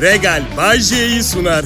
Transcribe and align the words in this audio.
Regal 0.00 0.42
Bay 0.56 0.80
J'yi 0.80 1.22
sunar. 1.22 1.64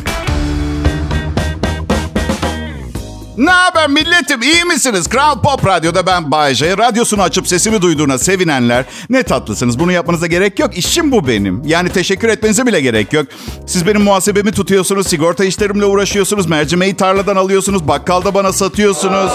Ne 3.36 3.50
haber 3.50 3.88
milletim 3.88 4.42
iyi 4.42 4.64
misiniz? 4.64 5.08
Kral 5.08 5.42
Pop 5.42 5.66
Radyo'da 5.66 6.06
ben 6.06 6.30
Bayece. 6.30 6.78
Radyosunu 6.78 7.22
açıp 7.22 7.48
sesimi 7.48 7.82
duyduğuna 7.82 8.18
sevinenler 8.18 8.84
ne 9.10 9.22
tatlısınız. 9.22 9.78
Bunu 9.78 9.92
yapmanıza 9.92 10.26
gerek 10.26 10.58
yok. 10.58 10.78
İşim 10.78 11.12
bu 11.12 11.28
benim. 11.28 11.62
Yani 11.64 11.88
teşekkür 11.88 12.28
etmenize 12.28 12.66
bile 12.66 12.80
gerek 12.80 13.12
yok. 13.12 13.26
Siz 13.66 13.86
benim 13.86 14.02
muhasebemi 14.02 14.52
tutuyorsunuz, 14.52 15.06
sigorta 15.06 15.44
işlerimle 15.44 15.84
uğraşıyorsunuz, 15.84 16.46
mercimeği 16.46 16.96
tarladan 16.96 17.36
alıyorsunuz, 17.36 17.88
bakkalda 17.88 18.34
bana 18.34 18.52
satıyorsunuz. 18.52 19.32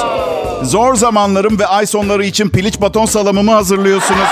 Zor 0.64 0.95
zamanlarım 0.95 1.59
ve 1.59 1.68
ay 1.68 1.86
sonları 1.86 2.25
için 2.25 2.50
piliç 2.50 2.82
baton 2.82 3.05
salamımı 3.05 3.52
hazırlıyorsunuz. 3.52 4.27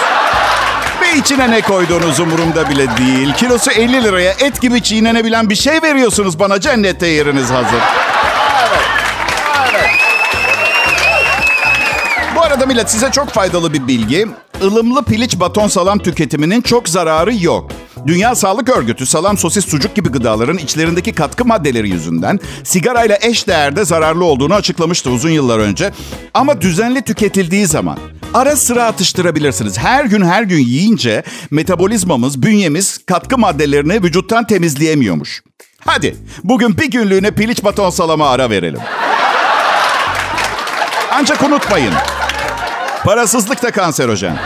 İçine 1.17 1.51
ne 1.51 1.61
koyduğunuz 1.61 2.19
umurumda 2.19 2.69
bile 2.69 2.87
değil. 2.97 3.33
Kilosu 3.33 3.71
50 3.71 4.03
liraya 4.03 4.31
et 4.31 4.61
gibi 4.61 4.83
çiğnenebilen 4.83 5.49
bir 5.49 5.55
şey 5.55 5.81
veriyorsunuz 5.81 6.39
bana. 6.39 6.59
Cennette 6.59 7.07
yeriniz 7.07 7.49
hazır. 7.51 7.81
Bu 12.35 12.41
arada 12.41 12.65
millet 12.65 12.91
size 12.91 13.11
çok 13.11 13.29
faydalı 13.29 13.73
bir 13.73 13.87
bilgi. 13.87 14.27
Ilımlı 14.61 15.03
piliç 15.03 15.39
baton 15.39 15.67
salam 15.67 15.99
tüketiminin 15.99 16.61
çok 16.61 16.89
zararı 16.89 17.43
yok. 17.43 17.71
Dünya 18.07 18.35
Sağlık 18.35 18.69
Örgütü 18.69 19.05
salam, 19.05 19.37
sosis, 19.37 19.65
sucuk 19.65 19.95
gibi 19.95 20.09
gıdaların 20.09 20.57
içlerindeki 20.57 21.13
katkı 21.13 21.45
maddeleri 21.45 21.89
yüzünden 21.89 22.39
sigarayla 22.63 23.17
eş 23.21 23.47
değerde 23.47 23.85
zararlı 23.85 24.25
olduğunu 24.25 24.53
açıklamıştı 24.53 25.09
uzun 25.09 25.29
yıllar 25.29 25.59
önce. 25.59 25.91
Ama 26.33 26.61
düzenli 26.61 27.01
tüketildiği 27.01 27.67
zaman 27.67 27.97
ara 28.35 28.55
sıra 28.55 28.83
atıştırabilirsiniz. 28.83 29.77
Her 29.77 30.05
gün 30.05 30.25
her 30.25 30.43
gün 30.43 30.59
yiyince 30.59 31.23
metabolizmamız, 31.51 32.41
bünyemiz 32.41 33.05
katkı 33.05 33.37
maddelerini 33.37 34.03
vücuttan 34.03 34.47
temizleyemiyormuş. 34.47 35.43
Hadi 35.85 36.15
bugün 36.43 36.77
bir 36.77 36.91
günlüğüne 36.91 37.31
piliç 37.31 37.63
baton 37.63 37.89
salama 37.89 38.29
ara 38.29 38.49
verelim. 38.49 38.79
Ancak 41.11 41.43
unutmayın. 41.43 41.93
Parasızlık 43.03 43.63
da 43.63 43.71
kanserojen. 43.71 44.37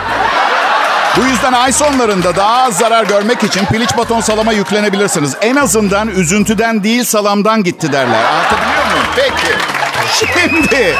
Bu 1.18 1.22
yüzden 1.26 1.54
ay 1.54 1.72
sonlarında 1.72 2.36
daha 2.36 2.64
az 2.64 2.78
zarar 2.78 3.06
görmek 3.06 3.44
için 3.44 3.66
piliç 3.66 3.98
baton 3.98 4.22
salama 4.22 4.54
yüklenebilirsiniz. 4.54 5.36
En 5.42 5.56
azından 5.56 6.08
üzüntüden 6.08 6.84
değil 6.84 7.04
salamdan 7.04 7.64
gitti 7.64 7.92
derler. 7.92 8.24
Anlatabiliyor 8.24 8.86
muyum? 8.92 9.08
Peki. 9.16 9.54
Şimdi 10.14 10.96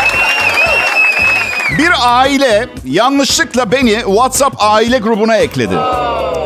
bir 1.78 1.92
aile 2.02 2.70
yanlışlıkla 2.86 3.72
beni 3.72 4.00
WhatsApp 4.00 4.56
aile 4.60 4.98
grubuna 4.98 5.36
ekledi. 5.38 5.76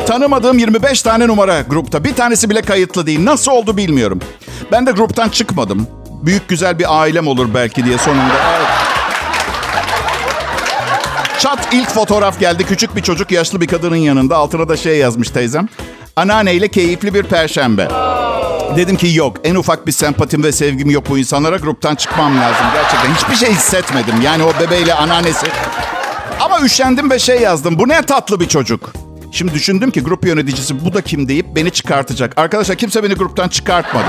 Tanımadığım 0.06 0.58
25 0.58 1.02
tane 1.02 1.26
numara 1.26 1.60
grupta. 1.60 2.04
Bir 2.04 2.14
tanesi 2.14 2.50
bile 2.50 2.62
kayıtlı 2.62 3.06
değil. 3.06 3.24
Nasıl 3.24 3.52
oldu 3.52 3.76
bilmiyorum. 3.76 4.20
Ben 4.72 4.86
de 4.86 4.90
gruptan 4.90 5.28
çıkmadım. 5.28 5.86
Büyük 6.22 6.48
güzel 6.48 6.78
bir 6.78 7.00
ailem 7.00 7.26
olur 7.26 7.54
belki 7.54 7.84
diye 7.84 7.98
sonunda. 7.98 8.34
Çat 11.38 11.68
ilk 11.72 11.88
fotoğraf 11.90 12.40
geldi. 12.40 12.64
Küçük 12.64 12.96
bir 12.96 13.02
çocuk 13.02 13.30
yaşlı 13.30 13.60
bir 13.60 13.66
kadının 13.66 13.96
yanında. 13.96 14.36
Altına 14.36 14.68
da 14.68 14.76
şey 14.76 14.98
yazmış 14.98 15.30
teyzem. 15.30 15.68
Anneanneyle 16.16 16.68
keyifli 16.68 17.14
bir 17.14 17.22
perşembe. 17.22 17.88
Dedim 18.76 18.96
ki 18.96 19.14
yok. 19.14 19.36
En 19.44 19.54
ufak 19.54 19.86
bir 19.86 19.92
sempatim 19.92 20.42
ve 20.42 20.52
sevgim 20.52 20.90
yok 20.90 21.04
bu 21.08 21.18
insanlara. 21.18 21.56
Gruptan 21.56 21.94
çıkmam 21.94 22.38
lazım. 22.38 22.66
Gerçekten 22.74 23.14
hiçbir 23.14 23.46
şey 23.46 23.54
hissetmedim. 23.54 24.20
Yani 24.22 24.42
o 24.44 24.52
bebeğiyle 24.60 24.94
anneannesi. 24.94 25.46
Ama 26.40 26.60
üşendim 26.60 27.10
ve 27.10 27.18
şey 27.18 27.40
yazdım. 27.40 27.78
Bu 27.78 27.88
ne 27.88 28.02
tatlı 28.02 28.40
bir 28.40 28.48
çocuk. 28.48 28.92
Şimdi 29.32 29.54
düşündüm 29.54 29.90
ki 29.90 30.02
grup 30.02 30.26
yöneticisi 30.26 30.84
bu 30.84 30.94
da 30.94 31.02
kim 31.02 31.28
deyip 31.28 31.46
beni 31.56 31.70
çıkartacak. 31.70 32.32
Arkadaşlar 32.36 32.76
kimse 32.76 33.02
beni 33.02 33.14
gruptan 33.14 33.48
çıkartmadı. 33.48 34.06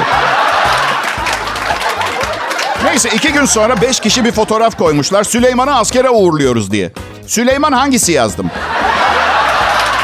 Neyse 2.84 3.10
iki 3.16 3.34
gün 3.34 3.46
sonra 3.46 3.82
beş 3.82 4.00
kişi 4.00 4.26
bir 4.26 4.32
fotoğraf 4.32 4.78
koymuşlar. 4.78 5.24
Süleyman'ı 5.24 5.78
askere 5.78 6.10
uğurluyoruz 6.10 6.72
diye. 6.72 6.92
Süleyman 7.28 7.72
hangisi 7.72 8.12
yazdım? 8.12 8.52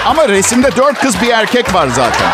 Ama 0.05 0.29
resimde 0.29 0.75
dört 0.77 0.99
kız 1.01 1.21
bir 1.21 1.29
erkek 1.29 1.73
var 1.73 1.87
zaten. 1.87 2.27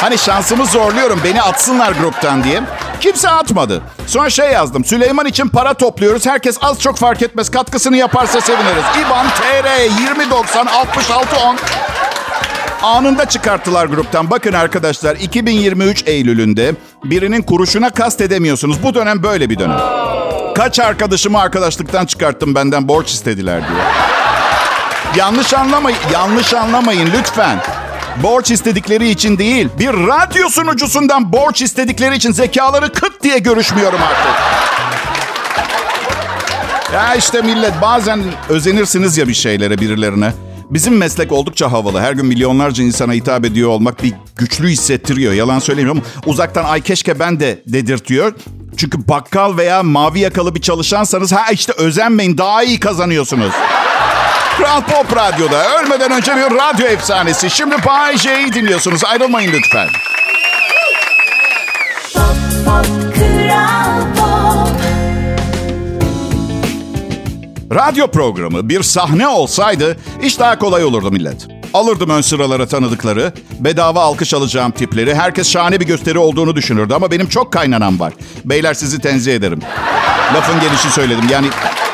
Hani 0.00 0.18
şansımı 0.18 0.66
zorluyorum 0.66 1.20
beni 1.24 1.42
atsınlar 1.42 1.92
gruptan 1.92 2.44
diye. 2.44 2.62
Kimse 3.00 3.28
atmadı. 3.28 3.82
Sonra 4.06 4.30
şey 4.30 4.50
yazdım. 4.50 4.84
Süleyman 4.84 5.26
için 5.26 5.48
para 5.48 5.74
topluyoruz. 5.74 6.26
Herkes 6.26 6.56
az 6.62 6.80
çok 6.80 6.96
fark 6.98 7.22
etmez. 7.22 7.50
Katkısını 7.50 7.96
yaparsa 7.96 8.40
seviniriz. 8.40 8.84
İban 9.06 9.26
TR 9.26 9.84
2090 10.12 10.66
6610. 10.66 11.56
Anında 12.82 13.24
çıkarttılar 13.28 13.86
gruptan. 13.86 14.30
Bakın 14.30 14.52
arkadaşlar 14.52 15.16
2023 15.16 16.02
Eylül'ünde 16.06 16.74
birinin 17.04 17.42
kuruşuna 17.42 17.90
kast 17.90 18.20
edemiyorsunuz. 18.20 18.82
Bu 18.82 18.94
dönem 18.94 19.22
böyle 19.22 19.50
bir 19.50 19.58
dönem. 19.58 19.78
Kaç 20.54 20.80
arkadaşımı 20.80 21.40
arkadaşlıktan 21.40 22.06
çıkarttım 22.06 22.54
benden 22.54 22.88
borç 22.88 23.10
istediler 23.10 23.60
diye. 23.68 23.84
Yanlış 25.16 25.54
anlamayın, 25.54 25.98
yanlış 26.12 26.54
anlamayın 26.54 27.10
lütfen. 27.18 27.58
Borç 28.22 28.50
istedikleri 28.50 29.08
için 29.08 29.38
değil, 29.38 29.68
bir 29.78 29.88
radyo 29.88 30.48
sunucusundan 30.48 31.32
borç 31.32 31.62
istedikleri 31.62 32.16
için 32.16 32.32
zekaları 32.32 32.92
kıt 32.92 33.22
diye 33.22 33.38
görüşmüyorum 33.38 34.00
artık. 34.02 34.32
Ya 36.94 37.14
işte 37.14 37.42
millet 37.42 37.82
bazen 37.82 38.20
özenirsiniz 38.48 39.18
ya 39.18 39.28
bir 39.28 39.34
şeylere 39.34 39.78
birilerine. 39.78 40.32
Bizim 40.70 40.96
meslek 40.96 41.32
oldukça 41.32 41.72
havalı. 41.72 42.00
Her 42.00 42.12
gün 42.12 42.26
milyonlarca 42.26 42.84
insana 42.84 43.12
hitap 43.12 43.44
ediyor 43.44 43.68
olmak 43.68 44.02
bir 44.02 44.12
güçlü 44.36 44.68
hissettiriyor. 44.68 45.32
Yalan 45.32 45.58
söylemiyorum. 45.58 46.02
Uzaktan 46.26 46.64
ay 46.64 46.80
keşke 46.80 47.18
ben 47.18 47.40
de 47.40 47.62
dedirtiyor. 47.66 48.32
Çünkü 48.76 49.08
bakkal 49.08 49.56
veya 49.56 49.82
mavi 49.82 50.20
yakalı 50.20 50.54
bir 50.54 50.60
çalışansanız 50.60 51.32
ha 51.32 51.50
işte 51.52 51.72
özenmeyin 51.76 52.38
daha 52.38 52.62
iyi 52.62 52.80
kazanıyorsunuz. 52.80 53.52
Kral 54.58 54.82
Pop 54.82 55.16
Radyo'da 55.16 55.78
ölmeden 55.78 56.10
önce 56.12 56.36
bir 56.36 56.42
radyo 56.56 56.86
efsanesi. 56.86 57.50
Şimdi 57.50 57.74
Bay 57.86 58.18
J'yi 58.18 58.52
dinliyorsunuz. 58.52 59.04
Ayrılmayın 59.04 59.52
lütfen. 59.52 59.88
Pop, 62.14 62.36
pop, 62.64 62.86
Kral 63.14 64.00
Pop. 64.16 64.68
Radyo 67.74 68.06
programı 68.10 68.68
bir 68.68 68.82
sahne 68.82 69.28
olsaydı 69.28 69.96
iş 70.22 70.38
daha 70.38 70.58
kolay 70.58 70.84
olurdu 70.84 71.10
millet. 71.10 71.46
Alırdım 71.74 72.10
ön 72.10 72.20
sıralara 72.20 72.66
tanıdıkları, 72.66 73.32
bedava 73.60 74.02
alkış 74.02 74.34
alacağım 74.34 74.70
tipleri. 74.70 75.14
Herkes 75.14 75.50
şahane 75.50 75.80
bir 75.80 75.86
gösteri 75.86 76.18
olduğunu 76.18 76.56
düşünürdü 76.56 76.94
ama 76.94 77.10
benim 77.10 77.28
çok 77.28 77.52
kaynanam 77.52 78.00
var. 78.00 78.12
Beyler 78.44 78.74
sizi 78.74 79.00
tenzih 79.00 79.34
ederim. 79.34 79.60
Lafın 80.34 80.60
gelişi 80.60 80.90
söyledim. 80.90 81.24
Yani 81.30 81.46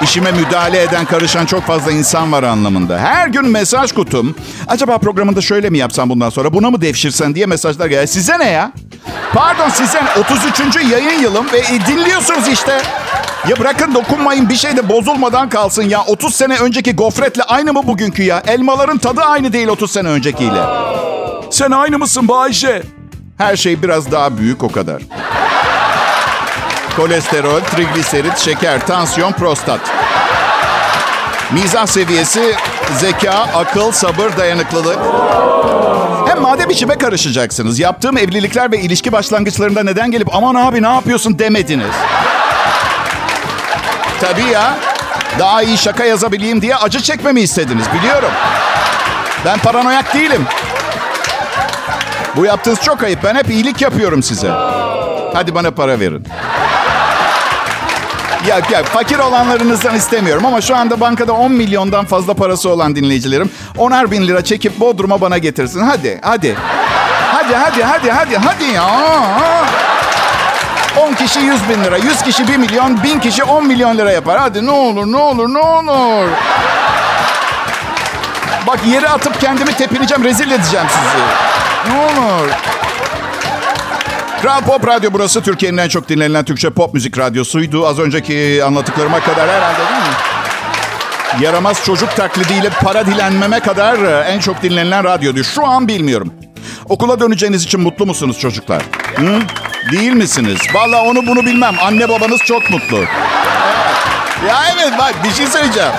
işime 0.02 0.32
müdahale 0.32 0.82
eden, 0.82 1.04
karışan 1.04 1.46
çok 1.46 1.62
fazla 1.62 1.92
insan 1.92 2.32
var 2.32 2.42
anlamında. 2.42 2.98
Her 2.98 3.28
gün 3.28 3.48
mesaj 3.48 3.92
kutum. 3.92 4.34
Acaba 4.68 4.98
programında 4.98 5.40
şöyle 5.40 5.70
mi 5.70 5.78
yapsam 5.78 6.10
bundan 6.10 6.30
sonra? 6.30 6.52
Buna 6.52 6.70
mı 6.70 6.80
devşirsen 6.80 7.34
diye 7.34 7.46
mesajlar 7.46 7.86
geliyor. 7.86 8.06
Size 8.06 8.38
ne 8.38 8.50
ya? 8.50 8.72
Pardon 9.34 9.68
size 9.68 10.04
ne? 10.04 10.10
33. 10.20 10.76
yayın 10.90 11.22
yılım 11.22 11.52
ve 11.52 11.58
e, 11.58 11.86
dinliyorsunuz 11.86 12.48
işte. 12.48 12.82
Ya 13.48 13.58
bırakın 13.58 13.94
dokunmayın 13.94 14.48
bir 14.48 14.56
şey 14.56 14.76
de 14.76 14.88
bozulmadan 14.88 15.48
kalsın 15.48 15.82
ya. 15.82 16.04
30 16.06 16.34
sene 16.34 16.56
önceki 16.56 16.96
gofretle 16.96 17.42
aynı 17.42 17.72
mı 17.72 17.86
bugünkü 17.86 18.22
ya? 18.22 18.42
Elmaların 18.46 18.98
tadı 18.98 19.20
aynı 19.20 19.52
değil 19.52 19.68
30 19.68 19.90
sene 19.90 20.08
öncekiyle. 20.08 20.62
Sen 21.50 21.70
aynı 21.70 21.98
mısın 21.98 22.28
Bayşe? 22.28 22.82
Her 23.38 23.56
şey 23.56 23.82
biraz 23.82 24.12
daha 24.12 24.38
büyük 24.38 24.62
o 24.62 24.72
kadar. 24.72 25.02
Kolesterol, 26.96 27.60
trigliserit, 27.60 28.38
şeker, 28.38 28.86
tansiyon, 28.86 29.32
prostat. 29.32 29.80
Mizah 31.52 31.86
seviyesi, 31.86 32.54
zeka, 32.98 33.32
akıl, 33.54 33.92
sabır, 33.92 34.36
dayanıklılık. 34.38 34.98
Hem 36.28 36.40
madem 36.40 36.70
içime 36.70 36.98
karışacaksınız, 36.98 37.78
yaptığım 37.78 38.18
evlilikler 38.18 38.72
ve 38.72 38.78
ilişki 38.80 39.12
başlangıçlarında 39.12 39.82
neden 39.82 40.10
gelip 40.10 40.34
aman 40.34 40.54
abi 40.54 40.82
ne 40.82 40.88
yapıyorsun 40.88 41.38
demediniz. 41.38 41.94
Tabii 44.20 44.50
ya. 44.52 44.76
Daha 45.38 45.62
iyi 45.62 45.78
şaka 45.78 46.04
yazabileyim 46.04 46.62
diye 46.62 46.76
acı 46.76 47.00
çekmemi 47.02 47.40
istediniz 47.40 47.86
biliyorum. 47.98 48.30
Ben 49.44 49.58
paranoyak 49.58 50.14
değilim. 50.14 50.46
Bu 52.36 52.44
yaptığınız 52.44 52.80
çok 52.80 53.02
ayıp. 53.02 53.24
Ben 53.24 53.34
hep 53.34 53.50
iyilik 53.50 53.80
yapıyorum 53.80 54.22
size. 54.22 54.48
Hadi 55.34 55.54
bana 55.54 55.70
para 55.70 56.00
verin. 56.00 56.26
Ya, 58.46 58.60
ya 58.70 58.82
fakir 58.84 59.18
olanlarınızdan 59.18 59.94
istemiyorum 59.94 60.46
ama 60.46 60.60
şu 60.60 60.76
anda 60.76 61.00
bankada 61.00 61.32
10 61.32 61.52
milyondan 61.52 62.04
fazla 62.04 62.34
parası 62.34 62.68
olan 62.70 62.96
dinleyicilerim 62.96 63.50
10'ar 63.78 64.10
bin 64.10 64.28
lira 64.28 64.44
çekip 64.44 64.80
Bodrum'a 64.80 65.20
bana 65.20 65.38
getirsin. 65.38 65.80
Hadi, 65.80 66.20
hadi. 66.22 66.56
Hadi, 67.32 67.54
hadi, 67.56 67.82
hadi, 67.82 68.10
hadi, 68.10 68.36
hadi 68.36 68.64
ya. 68.64 68.86
10 70.96 71.14
kişi 71.14 71.40
100 71.40 71.68
bin 71.68 71.84
lira, 71.84 71.96
100 71.96 72.22
kişi 72.22 72.48
1 72.48 72.56
milyon, 72.56 73.02
1000 73.02 73.20
kişi 73.20 73.44
10 73.44 73.66
milyon 73.66 73.98
lira 73.98 74.12
yapar. 74.12 74.38
Hadi 74.38 74.66
ne 74.66 74.70
olur, 74.70 75.06
ne 75.06 75.16
olur, 75.16 75.48
ne 75.48 75.58
olur. 75.58 76.28
Bak 78.66 78.78
yere 78.86 79.08
atıp 79.08 79.40
kendimi 79.40 79.72
tepineceğim, 79.72 80.24
rezil 80.24 80.50
edeceğim 80.50 80.86
sizi. 80.88 81.24
Ne 81.94 82.00
olur. 82.00 82.48
Kral 84.42 84.60
Pop 84.60 84.86
Radyo 84.86 85.10
burası. 85.12 85.42
Türkiye'nin 85.42 85.76
en 85.76 85.88
çok 85.88 86.08
dinlenilen 86.08 86.44
Türkçe 86.44 86.70
pop 86.70 86.94
müzik 86.94 87.18
radyosuydu. 87.18 87.86
Az 87.86 87.98
önceki 87.98 88.62
anlattıklarıma 88.66 89.20
kadar 89.20 89.48
herhalde 89.48 89.78
değil 89.78 90.00
mi? 90.00 90.14
Yaramaz 91.44 91.84
çocuk 91.84 92.16
taklidiyle 92.16 92.70
para 92.70 93.06
dilenmeme 93.06 93.60
kadar 93.60 93.98
e, 93.98 94.24
en 94.24 94.38
çok 94.38 94.62
dinlenilen 94.62 95.04
radyodu. 95.04 95.44
Şu 95.44 95.66
an 95.66 95.88
bilmiyorum. 95.88 96.34
Okula 96.88 97.20
döneceğiniz 97.20 97.64
için 97.64 97.80
mutlu 97.80 98.06
musunuz 98.06 98.38
çocuklar? 98.38 98.82
Hı? 99.16 99.38
Değil 99.92 100.12
misiniz? 100.12 100.58
Vallahi 100.74 101.08
onu 101.08 101.26
bunu 101.26 101.46
bilmem. 101.46 101.74
Anne 101.82 102.08
babanız 102.08 102.40
çok 102.44 102.70
mutlu. 102.70 102.98
Ya 104.48 104.58
evet 104.74 104.92
bak 104.98 105.14
bir 105.24 105.30
şey 105.30 105.46
söyleyeceğim. 105.46 105.90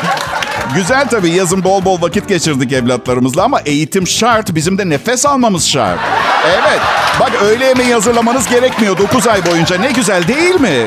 Güzel 0.75 1.07
tabii 1.07 1.29
yazın 1.29 1.63
bol 1.63 1.85
bol 1.85 2.01
vakit 2.01 2.27
geçirdik 2.29 2.73
evlatlarımızla 2.73 3.43
ama 3.43 3.59
eğitim 3.59 4.07
şart. 4.07 4.55
Bizim 4.55 4.77
de 4.77 4.89
nefes 4.89 5.25
almamız 5.25 5.67
şart. 5.69 5.99
Evet. 6.45 6.79
Bak 7.19 7.31
öğle 7.43 7.65
yemeği 7.65 7.93
hazırlamanız 7.93 8.47
gerekmiyor 8.47 8.97
9 8.97 9.27
ay 9.27 9.45
boyunca. 9.45 9.77
Ne 9.77 9.91
güzel 9.91 10.27
değil 10.27 10.61
mi? 10.61 10.85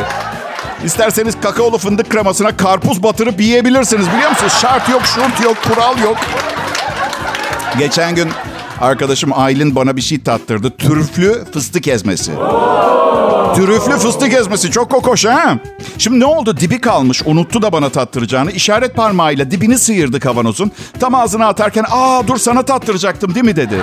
İsterseniz 0.84 1.34
kakaolu 1.42 1.78
fındık 1.78 2.10
kremasına 2.10 2.56
karpuz 2.56 3.02
batırıp 3.02 3.40
yiyebilirsiniz 3.40 4.12
biliyor 4.12 4.30
musunuz? 4.30 4.52
Şart 4.62 4.88
yok, 4.88 5.02
şurt 5.06 5.40
yok, 5.44 5.56
kural 5.62 5.98
yok. 5.98 6.16
Geçen 7.78 8.14
gün 8.14 8.30
arkadaşım 8.84 9.30
Aylin 9.34 9.74
bana 9.74 9.96
bir 9.96 10.02
şey 10.02 10.22
tattırdı. 10.22 10.70
Türüflü 10.70 11.44
fıstık 11.52 11.88
ezmesi. 11.88 12.32
Türüflü 13.54 13.92
fıstık 13.92 14.32
ezmesi 14.32 14.70
çok 14.70 14.90
kokoş 14.90 15.24
ha. 15.24 15.58
Şimdi 15.98 16.20
ne 16.20 16.24
oldu? 16.24 16.56
Dibi 16.56 16.80
kalmış. 16.80 17.22
Unuttu 17.26 17.62
da 17.62 17.72
bana 17.72 17.88
tattıracağını. 17.88 18.50
İşaret 18.50 18.96
parmağıyla 18.96 19.50
dibini 19.50 19.78
sıyırdı 19.78 20.20
kavanozun. 20.20 20.72
Tam 21.00 21.14
ağzına 21.14 21.46
atarken 21.46 21.84
aa 21.90 22.28
dur 22.28 22.36
sana 22.36 22.62
tattıracaktım 22.62 23.34
değil 23.34 23.44
mi 23.44 23.56
dedi. 23.56 23.76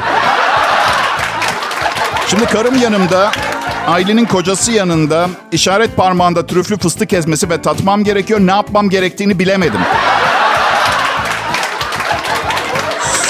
Şimdi 2.27 2.45
karım 2.45 2.81
yanımda, 2.81 3.31
Aylin'in 3.87 4.25
kocası 4.25 4.71
yanında 4.71 5.27
işaret 5.51 5.97
parmağında 5.97 6.45
trüflü 6.45 6.77
fıstık 6.77 7.13
ezmesi 7.13 7.49
ve 7.49 7.61
tatmam 7.61 8.03
gerekiyor. 8.03 8.39
Ne 8.39 8.51
yapmam 8.51 8.89
gerektiğini 8.89 9.39
bilemedim. 9.39 9.81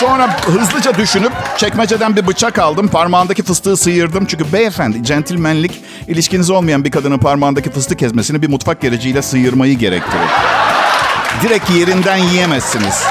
Sonra 0.01 0.29
hızlıca 0.45 0.97
düşünüp 0.97 1.31
çekmeceden 1.57 2.15
bir 2.15 2.27
bıçak 2.27 2.59
aldım. 2.59 2.87
Parmağındaki 2.87 3.43
fıstığı 3.43 3.77
sıyırdım. 3.77 4.25
Çünkü 4.25 4.53
beyefendi, 4.53 5.03
centilmenlik 5.03 5.81
ilişkiniz 6.07 6.49
olmayan 6.49 6.85
bir 6.85 6.91
kadının 6.91 7.17
parmağındaki 7.17 7.71
fıstık 7.71 8.01
ezmesini 8.01 8.41
bir 8.41 8.49
mutfak 8.49 8.81
gereciyle 8.81 9.21
sıyırmayı 9.21 9.77
gerektirir. 9.77 10.27
Direkt 11.43 11.69
yerinden 11.69 12.17
yiyemezsiniz. 12.17 13.03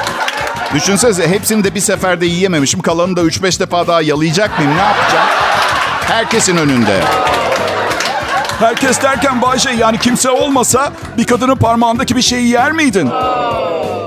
Düşünsenize 0.75 1.29
hepsini 1.29 1.65
de 1.65 1.75
bir 1.75 1.81
seferde 1.81 2.27
yiyememişim. 2.27 2.81
Kalanını 2.81 3.17
da 3.17 3.21
3-5 3.21 3.61
defa 3.61 3.87
daha 3.87 4.03
yalayacak 4.03 4.59
mıyım? 4.59 4.77
Ne 4.77 4.83
yapacağım? 4.83 5.29
Herkesin 6.09 6.57
önünde. 6.57 7.01
Herkes 8.59 9.03
derken 9.03 9.43
Bayce 9.43 9.71
yani 9.71 9.99
kimse 9.99 10.31
olmasa 10.31 10.93
bir 11.19 11.27
kadının 11.27 11.57
parmağındaki 11.57 12.17
bir 12.17 12.23
şeyi 12.23 12.49
yer 12.49 12.73
miydin? 12.73 13.11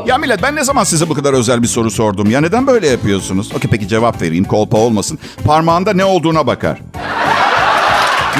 Ya 0.06 0.18
millet 0.18 0.44
ben 0.44 0.56
ne 0.56 0.64
zaman 0.64 0.84
size 0.84 1.10
bu 1.10 1.14
kadar 1.14 1.34
özel 1.34 1.62
bir 1.62 1.68
soru 1.68 1.92
sordum? 1.92 2.32
Ya 2.32 2.42
neden 2.42 2.68
böyle 2.68 2.88
yapıyorsunuz? 2.88 3.52
Okey 3.56 3.72
peki 3.72 3.88
cevap 3.88 4.22
vereyim 4.22 4.46
kolpa 4.46 4.78
olmasın. 4.78 5.20
Parmağında 5.46 5.94
ne 5.94 6.06
olduğuna 6.06 6.48
bakar. 6.48 6.78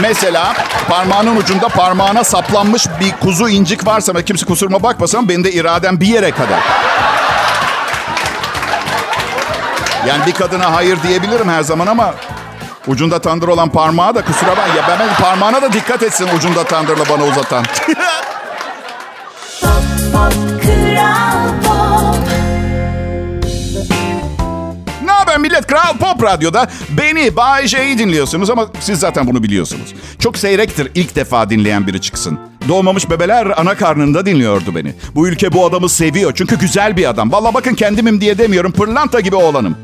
Mesela 0.02 0.54
parmağının 0.90 1.36
ucunda 1.36 1.68
parmağına 1.68 2.24
saplanmış 2.24 2.88
bir 3.00 3.12
kuzu 3.22 3.50
incik 3.50 3.88
varsa 3.88 4.16
ve 4.16 4.26
kimse 4.26 4.46
kusuruma 4.46 4.84
bakmasın 4.84 5.18
ama 5.18 5.30
benim 5.30 5.44
de 5.44 5.52
iradem 5.52 6.00
bir 6.00 6.08
yere 6.08 6.32
kadar. 6.32 6.60
Yani 10.08 10.26
bir 10.28 10.32
kadına 10.34 10.76
hayır 10.76 11.04
diyebilirim 11.04 11.50
her 11.50 11.62
zaman 11.64 11.88
ama 11.88 12.14
ucunda 12.88 13.20
tandır 13.20 13.48
olan 13.48 13.70
parmağı 13.70 14.16
da 14.16 14.26
kusura 14.26 14.52
bak. 14.52 14.70
Ya 14.78 14.84
ben 14.88 15.16
parmağına 15.24 15.62
da 15.62 15.74
dikkat 15.74 16.04
etsin 16.04 16.28
ucunda 16.38 16.64
tandırla 16.64 17.04
bana 17.10 17.24
uzatan. 17.24 17.66
Pop, 19.62 19.84
pop, 20.14 20.53
Kral 25.34 25.42
millet? 25.42 25.68
Kral 25.68 25.98
Pop 25.98 26.24
Radyo'da 26.24 26.68
beni, 26.90 27.36
Bay 27.36 27.68
J'yi 27.68 27.98
dinliyorsunuz 27.98 28.50
ama 28.50 28.68
siz 28.80 29.00
zaten 29.00 29.28
bunu 29.28 29.44
biliyorsunuz. 29.44 29.94
Çok 30.20 30.38
seyrektir 30.38 30.92
ilk 30.96 31.16
defa 31.16 31.50
dinleyen 31.50 31.88
biri 31.88 32.02
çıksın. 32.02 32.40
Doğmamış 32.68 33.10
bebeler 33.10 33.48
ana 33.58 33.76
karnında 33.76 34.26
dinliyordu 34.26 34.76
beni. 34.76 34.94
Bu 35.16 35.28
ülke 35.28 35.54
bu 35.54 35.66
adamı 35.66 35.90
seviyor 35.90 36.32
çünkü 36.36 36.60
güzel 36.60 36.98
bir 36.98 37.10
adam. 37.10 37.32
Valla 37.32 37.54
bakın 37.54 37.74
kendimim 37.74 38.22
diye 38.22 38.38
demiyorum, 38.38 38.72
pırlanta 38.72 39.20
gibi 39.20 39.36
oğlanım. 39.36 39.78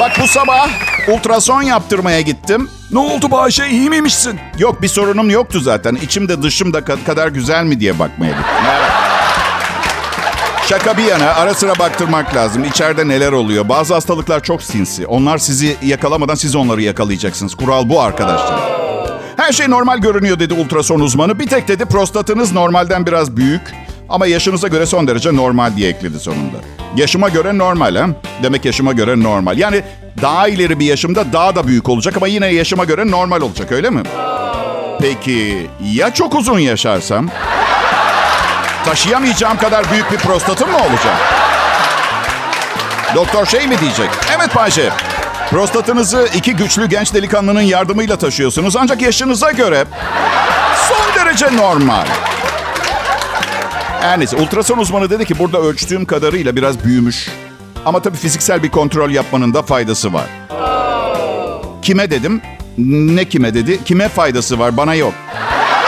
Bak 0.00 0.12
bu 0.22 0.28
sabah 0.28 0.68
ultrason 1.12 1.62
yaptırmaya 1.62 2.20
gittim. 2.20 2.68
Ne 2.92 2.98
oldu 2.98 3.30
Bayce 3.30 3.68
iyi 3.68 3.90
miymişsin? 3.90 4.40
Yok 4.58 4.82
bir 4.82 4.88
sorunum 4.88 5.30
yoktu 5.30 5.60
zaten. 5.60 5.94
İçim 5.94 6.28
de 6.28 6.42
dışım 6.42 6.72
da 6.72 6.78
ka- 6.78 7.04
kadar 7.04 7.28
güzel 7.28 7.64
mi 7.64 7.80
diye 7.80 7.98
bakmaya 7.98 8.30
gittim. 8.32 8.44
Evet. 8.70 8.90
Şaka 10.68 10.98
bir 10.98 11.04
yana 11.04 11.26
ara 11.34 11.54
sıra 11.54 11.78
baktırmak 11.78 12.34
lazım. 12.34 12.64
İçeride 12.64 13.08
neler 13.08 13.32
oluyor? 13.32 13.68
Bazı 13.68 13.94
hastalıklar 13.94 14.42
çok 14.42 14.62
sinsi. 14.62 15.06
Onlar 15.06 15.38
sizi 15.38 15.76
yakalamadan 15.82 16.34
siz 16.34 16.56
onları 16.56 16.82
yakalayacaksınız. 16.82 17.54
Kural 17.54 17.88
bu 17.88 18.00
arkadaşlar. 18.00 18.60
Her 19.36 19.52
şey 19.52 19.70
normal 19.70 19.98
görünüyor 19.98 20.38
dedi 20.38 20.54
ultrason 20.54 21.00
uzmanı. 21.00 21.38
Bir 21.38 21.46
tek 21.46 21.68
dedi 21.68 21.84
prostatınız 21.84 22.52
normalden 22.52 23.06
biraz 23.06 23.36
büyük. 23.36 23.62
Ama 24.08 24.26
yaşınıza 24.26 24.68
göre 24.68 24.86
son 24.86 25.08
derece 25.08 25.36
normal 25.36 25.76
diye 25.76 25.88
ekledi 25.90 26.20
sonunda. 26.20 26.56
Yaşıma 26.96 27.28
göre 27.28 27.58
normal 27.58 27.96
ha? 27.96 28.06
Demek 28.42 28.64
yaşıma 28.64 28.92
göre 28.92 29.22
normal. 29.22 29.58
Yani 29.58 29.82
daha 30.22 30.48
ileri 30.48 30.80
bir 30.80 30.86
yaşımda 30.86 31.32
daha 31.32 31.56
da 31.56 31.66
büyük 31.66 31.88
olacak 31.88 32.16
ama 32.16 32.28
yine 32.28 32.46
yaşıma 32.46 32.84
göre 32.84 33.10
normal 33.10 33.40
olacak 33.40 33.72
öyle 33.72 33.90
mi? 33.90 34.02
Peki 35.00 35.66
ya 35.92 36.14
çok 36.14 36.34
uzun 36.34 36.58
yaşarsam? 36.58 37.28
Taşıyamayacağım 38.84 39.58
kadar 39.58 39.90
büyük 39.90 40.12
bir 40.12 40.16
prostatım 40.16 40.70
mı 40.70 40.76
olacak? 40.76 41.16
Doktor 43.14 43.46
şey 43.46 43.68
mi 43.68 43.80
diyecek? 43.80 44.10
Evet 44.36 44.56
Bayşe. 44.56 44.90
Prostatınızı 45.50 46.28
iki 46.34 46.56
güçlü 46.56 46.88
genç 46.88 47.14
delikanlının 47.14 47.60
yardımıyla 47.60 48.16
taşıyorsunuz. 48.16 48.76
Ancak 48.76 49.02
yaşınıza 49.02 49.50
göre 49.50 49.84
son 50.88 51.24
derece 51.24 51.56
normal. 51.56 52.06
Her 54.00 54.18
ultrason 54.18 54.78
uzmanı 54.78 55.10
dedi 55.10 55.24
ki 55.24 55.38
burada 55.38 55.58
ölçtüğüm 55.58 56.04
kadarıyla 56.04 56.56
biraz 56.56 56.84
büyümüş. 56.84 57.28
Ama 57.86 58.02
tabii 58.02 58.16
fiziksel 58.16 58.62
bir 58.62 58.70
kontrol 58.70 59.10
yapmanın 59.10 59.54
da 59.54 59.62
faydası 59.62 60.12
var. 60.12 60.26
Kime 61.82 62.10
dedim? 62.10 62.42
Ne 62.78 63.24
kime 63.24 63.54
dedi? 63.54 63.84
Kime 63.84 64.08
faydası 64.08 64.58
var? 64.58 64.76
Bana 64.76 64.94
yok. 64.94 65.12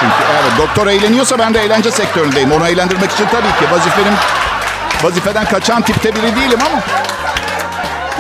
Çünkü 0.01 0.15
evet, 0.43 0.53
doktor 0.59 0.87
eğleniyorsa 0.87 1.39
ben 1.39 1.55
de 1.55 1.61
eğlence 1.61 1.91
sektöründeyim. 1.91 2.53
Onu 2.53 2.69
eğlendirmek 2.69 3.11
için 3.11 3.25
tabii 3.25 3.49
ki 3.67 3.73
vazifenin 3.73 4.15
vazifeden 5.03 5.45
kaçan 5.45 5.83
tipte 5.83 6.15
biri 6.15 6.37
değilim 6.37 6.59
ama. 6.71 6.83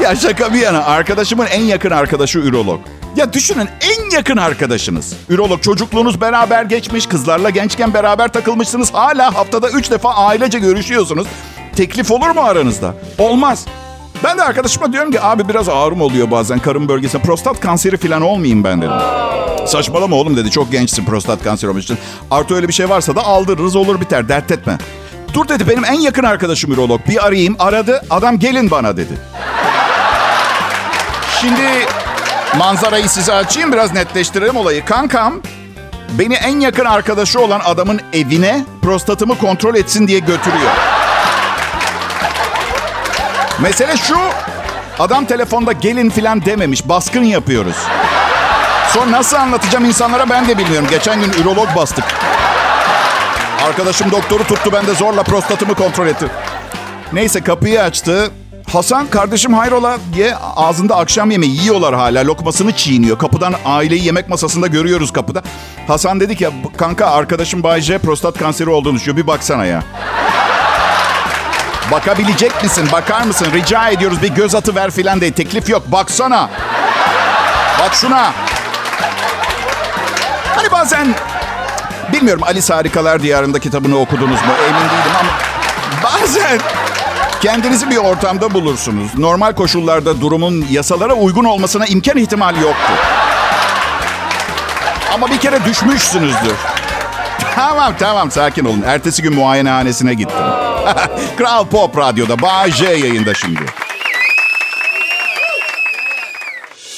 Ya 0.03 0.17
şaka 0.17 0.53
bir 0.55 0.59
yana 0.59 0.85
arkadaşımın 0.85 1.47
en 1.47 1.63
yakın 1.63 1.91
arkadaşı 1.91 2.39
ürolog. 2.39 2.81
Ya 3.17 3.33
düşünün 3.33 3.69
en 3.81 4.11
yakın 4.11 4.37
arkadaşınız. 4.37 5.17
Ürolog 5.29 5.63
çocukluğunuz 5.63 6.21
beraber 6.21 6.65
geçmiş. 6.65 7.07
Kızlarla 7.07 7.51
gençken 7.51 7.95
beraber 7.95 8.33
takılmışsınız. 8.33 8.95
Hala 8.95 9.35
haftada 9.35 9.71
üç 9.71 9.91
defa 9.91 10.15
ailece 10.15 10.59
görüşüyorsunuz. 10.59 11.27
Teklif 11.77 12.11
olur 12.11 12.31
mu 12.31 12.41
aranızda? 12.41 12.95
Olmaz. 13.19 13.67
Ben 14.25 14.39
de 14.39 14.43
arkadaşıma 14.43 14.93
diyorum 14.93 15.13
ki 15.13 15.21
abi 15.21 15.49
biraz 15.49 15.69
ağrım 15.69 16.01
oluyor 16.01 16.31
bazen 16.31 16.59
karın 16.59 16.89
bölgesinde. 16.89 17.23
Prostat 17.23 17.61
kanseri 17.61 17.97
falan 17.97 18.23
olmayayım 18.23 18.65
ben 18.65 18.83
dedim. 18.83 18.93
Saçmalama 19.67 20.17
oğlum 20.17 20.37
dedi. 20.37 20.51
Çok 20.51 20.73
gençsin 20.73 21.05
prostat 21.05 21.43
kanseri 21.43 21.71
olmuş 21.71 21.85
için. 21.85 21.99
Artı 22.31 22.55
öyle 22.55 22.69
bir 22.69 22.73
şey 22.73 22.89
varsa 22.89 23.17
da 23.17 23.23
aldırırız 23.25 23.77
olur 23.77 24.01
biter. 24.01 24.29
Dert 24.29 24.51
etme. 24.51 24.79
Dur 25.35 25.49
dedi 25.49 25.69
benim 25.69 25.85
en 25.85 26.01
yakın 26.01 26.23
arkadaşım 26.25 26.73
ürolog. 26.73 27.01
Bir 27.09 27.27
arayayım. 27.27 27.57
Aradı. 27.59 28.03
Adam 28.11 28.39
gelin 28.39 28.71
bana 28.71 28.97
dedi. 28.97 29.13
Şimdi 31.41 31.63
manzarayı 32.59 33.09
size 33.09 33.33
açayım 33.33 33.73
biraz 33.73 33.93
netleştirelim 33.93 34.57
olayı. 34.57 34.85
Kankam 34.85 35.35
beni 36.19 36.35
en 36.35 36.61
yakın 36.61 36.85
arkadaşı 36.85 37.41
olan 37.41 37.61
adamın 37.65 38.01
evine 38.13 38.65
prostatımı 38.83 39.39
kontrol 39.39 39.75
etsin 39.75 40.09
diye 40.09 40.19
götürüyor. 40.19 40.71
Mesele 43.63 43.97
şu. 43.97 44.17
Adam 44.99 45.25
telefonda 45.25 45.73
gelin 45.73 46.11
filan 46.11 46.45
dememiş. 46.45 46.89
Baskın 46.89 47.23
yapıyoruz. 47.23 47.77
Sonra 48.89 49.13
nasıl 49.13 49.37
anlatacağım 49.37 49.85
insanlara 49.85 50.31
ben 50.31 50.49
de 50.49 50.59
bilmiyorum. 50.59 50.89
Geçen 50.91 51.21
gün 51.21 51.33
ürolog 51.33 51.69
bastık. 51.77 52.05
Arkadaşım 53.67 54.11
doktoru 54.11 54.45
tuttu 54.45 54.71
ben 54.73 54.87
de 54.87 54.95
zorla 54.95 55.23
prostatımı 55.23 55.75
kontrol 55.75 56.07
etti. 56.07 56.27
Neyse 57.13 57.41
kapıyı 57.41 57.83
açtı. 57.83 58.31
Hasan 58.73 59.07
kardeşim 59.07 59.55
hayrola 59.55 59.99
diye 60.15 60.35
ağzında 60.57 60.97
akşam 60.97 61.31
yemeği 61.31 61.61
yiyorlar 61.61 61.95
hala. 61.95 62.25
Lokmasını 62.25 62.73
çiğniyor. 62.73 63.19
Kapıdan 63.19 63.55
aileyi 63.65 64.05
yemek 64.05 64.29
masasında 64.29 64.67
görüyoruz 64.67 65.13
kapıda. 65.13 65.43
Hasan 65.89 66.21
dedi 66.21 66.37
ki 66.37 66.49
kanka 66.77 67.07
arkadaşım 67.07 67.63
Bay 67.63 67.81
J 67.81 67.99
prostat 67.99 68.39
kanseri 68.39 68.71
olduğunu 68.71 68.97
düşünüyor. 68.97 69.17
Bir 69.17 69.27
baksana 69.27 69.65
ya. 69.65 69.83
Bakabilecek 71.93 72.63
misin? 72.63 72.89
Bakar 72.93 73.23
mısın? 73.23 73.47
Rica 73.53 73.89
ediyoruz 73.89 74.23
bir 74.23 74.29
göz 74.29 74.55
atı 74.55 74.75
ver 74.75 74.91
filan 74.91 75.21
diye. 75.21 75.33
Teklif 75.33 75.69
yok. 75.69 75.83
Baksana. 75.87 76.51
Bak 77.81 77.95
şuna. 77.95 78.33
Hani 80.57 80.73
bazen 80.73 81.15
bilmiyorum 82.13 82.43
Alice 82.43 82.75
Harikalar 82.75 83.23
Diyarı'nda 83.23 83.59
kitabını 83.59 83.99
okudunuz 83.99 84.41
mu? 84.43 84.53
Emin 84.69 84.81
değilim 84.81 85.13
ama 85.21 85.31
bazen 86.03 86.59
kendinizi 87.41 87.91
bir 87.91 87.97
ortamda 87.97 88.55
bulursunuz. 88.55 89.19
Normal 89.19 89.53
koşullarda 89.53 90.21
durumun 90.21 90.67
yasalara 90.71 91.15
uygun 91.15 91.45
olmasına 91.45 91.87
imkan 91.87 92.17
ihtimal 92.17 92.57
yoktu. 92.57 92.93
Ama 95.15 95.31
bir 95.31 95.39
kere 95.39 95.65
düşmüşsünüzdür. 95.65 96.55
Tamam 97.55 97.95
tamam 97.99 98.31
sakin 98.31 98.65
olun. 98.65 98.83
Ertesi 98.87 99.23
gün 99.23 99.35
muayenehanesine 99.35 100.15
gittim. 100.15 100.70
Kral 101.37 101.67
Pop 101.67 101.99
Radyo'da 101.99 102.43
Bay 102.43 102.71
J 102.71 102.85
yayında 102.85 103.35
şimdi. 103.35 103.61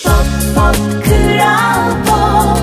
Pop 0.04 0.26
pop 0.54 1.04
kral 1.04 1.90
pop 2.06 2.58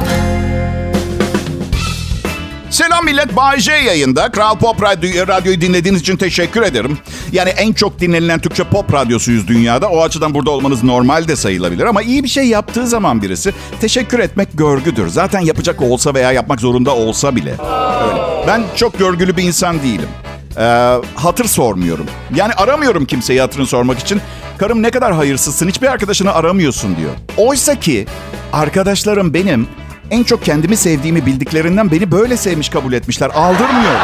Selam 2.69 3.05
millet 3.05 3.35
Bay 3.35 3.59
J 3.59 3.71
yayında. 3.71 4.31
Kral 4.31 4.57
Pop 4.57 4.83
Radyo, 4.83 5.27
Radyo'yu 5.27 5.61
dinlediğiniz 5.61 6.01
için 6.01 6.17
teşekkür 6.17 6.61
ederim. 6.61 6.97
Yani 7.31 7.49
en 7.49 7.73
çok 7.73 7.99
dinlenilen 7.99 8.39
Türkçe 8.39 8.63
pop 8.63 8.93
radyosuyuz 8.93 9.47
dünyada. 9.47 9.89
O 9.89 10.03
açıdan 10.03 10.33
burada 10.33 10.49
olmanız 10.51 10.83
normal 10.83 11.27
de 11.27 11.35
sayılabilir. 11.35 11.83
Ama 11.85 12.01
iyi 12.01 12.23
bir 12.23 12.29
şey 12.29 12.43
yaptığı 12.47 12.87
zaman 12.87 13.21
birisi 13.21 13.53
teşekkür 13.81 14.19
etmek 14.19 14.49
görgüdür. 14.53 15.07
Zaten 15.07 15.39
yapacak 15.39 15.81
olsa 15.81 16.13
veya 16.13 16.31
yapmak 16.31 16.59
zorunda 16.61 16.95
olsa 16.95 17.35
bile. 17.35 17.51
Öyle. 17.51 18.47
Ben 18.47 18.63
çok 18.75 18.99
görgülü 18.99 19.37
bir 19.37 19.43
insan 19.43 19.81
değilim. 19.81 20.09
Ee, 20.57 20.95
hatır 21.15 21.45
sormuyorum. 21.45 22.05
Yani 22.35 22.53
aramıyorum 22.53 23.05
kimseyi 23.05 23.41
hatırını 23.41 23.67
sormak 23.67 23.99
için. 23.99 24.21
Karım 24.57 24.83
ne 24.83 24.91
kadar 24.91 25.13
hayırsızsın 25.13 25.67
hiçbir 25.67 25.87
arkadaşını 25.87 26.33
aramıyorsun 26.33 26.95
diyor. 26.97 27.11
Oysa 27.37 27.75
ki 27.79 28.07
arkadaşlarım 28.53 29.33
benim 29.33 29.67
en 30.11 30.23
çok 30.23 30.45
kendimi 30.45 30.77
sevdiğimi 30.77 31.25
bildiklerinden 31.25 31.91
beni 31.91 32.11
böyle 32.11 32.37
sevmiş 32.37 32.69
kabul 32.69 32.93
etmişler. 32.93 33.29
Aldırmıyorum. 33.35 34.01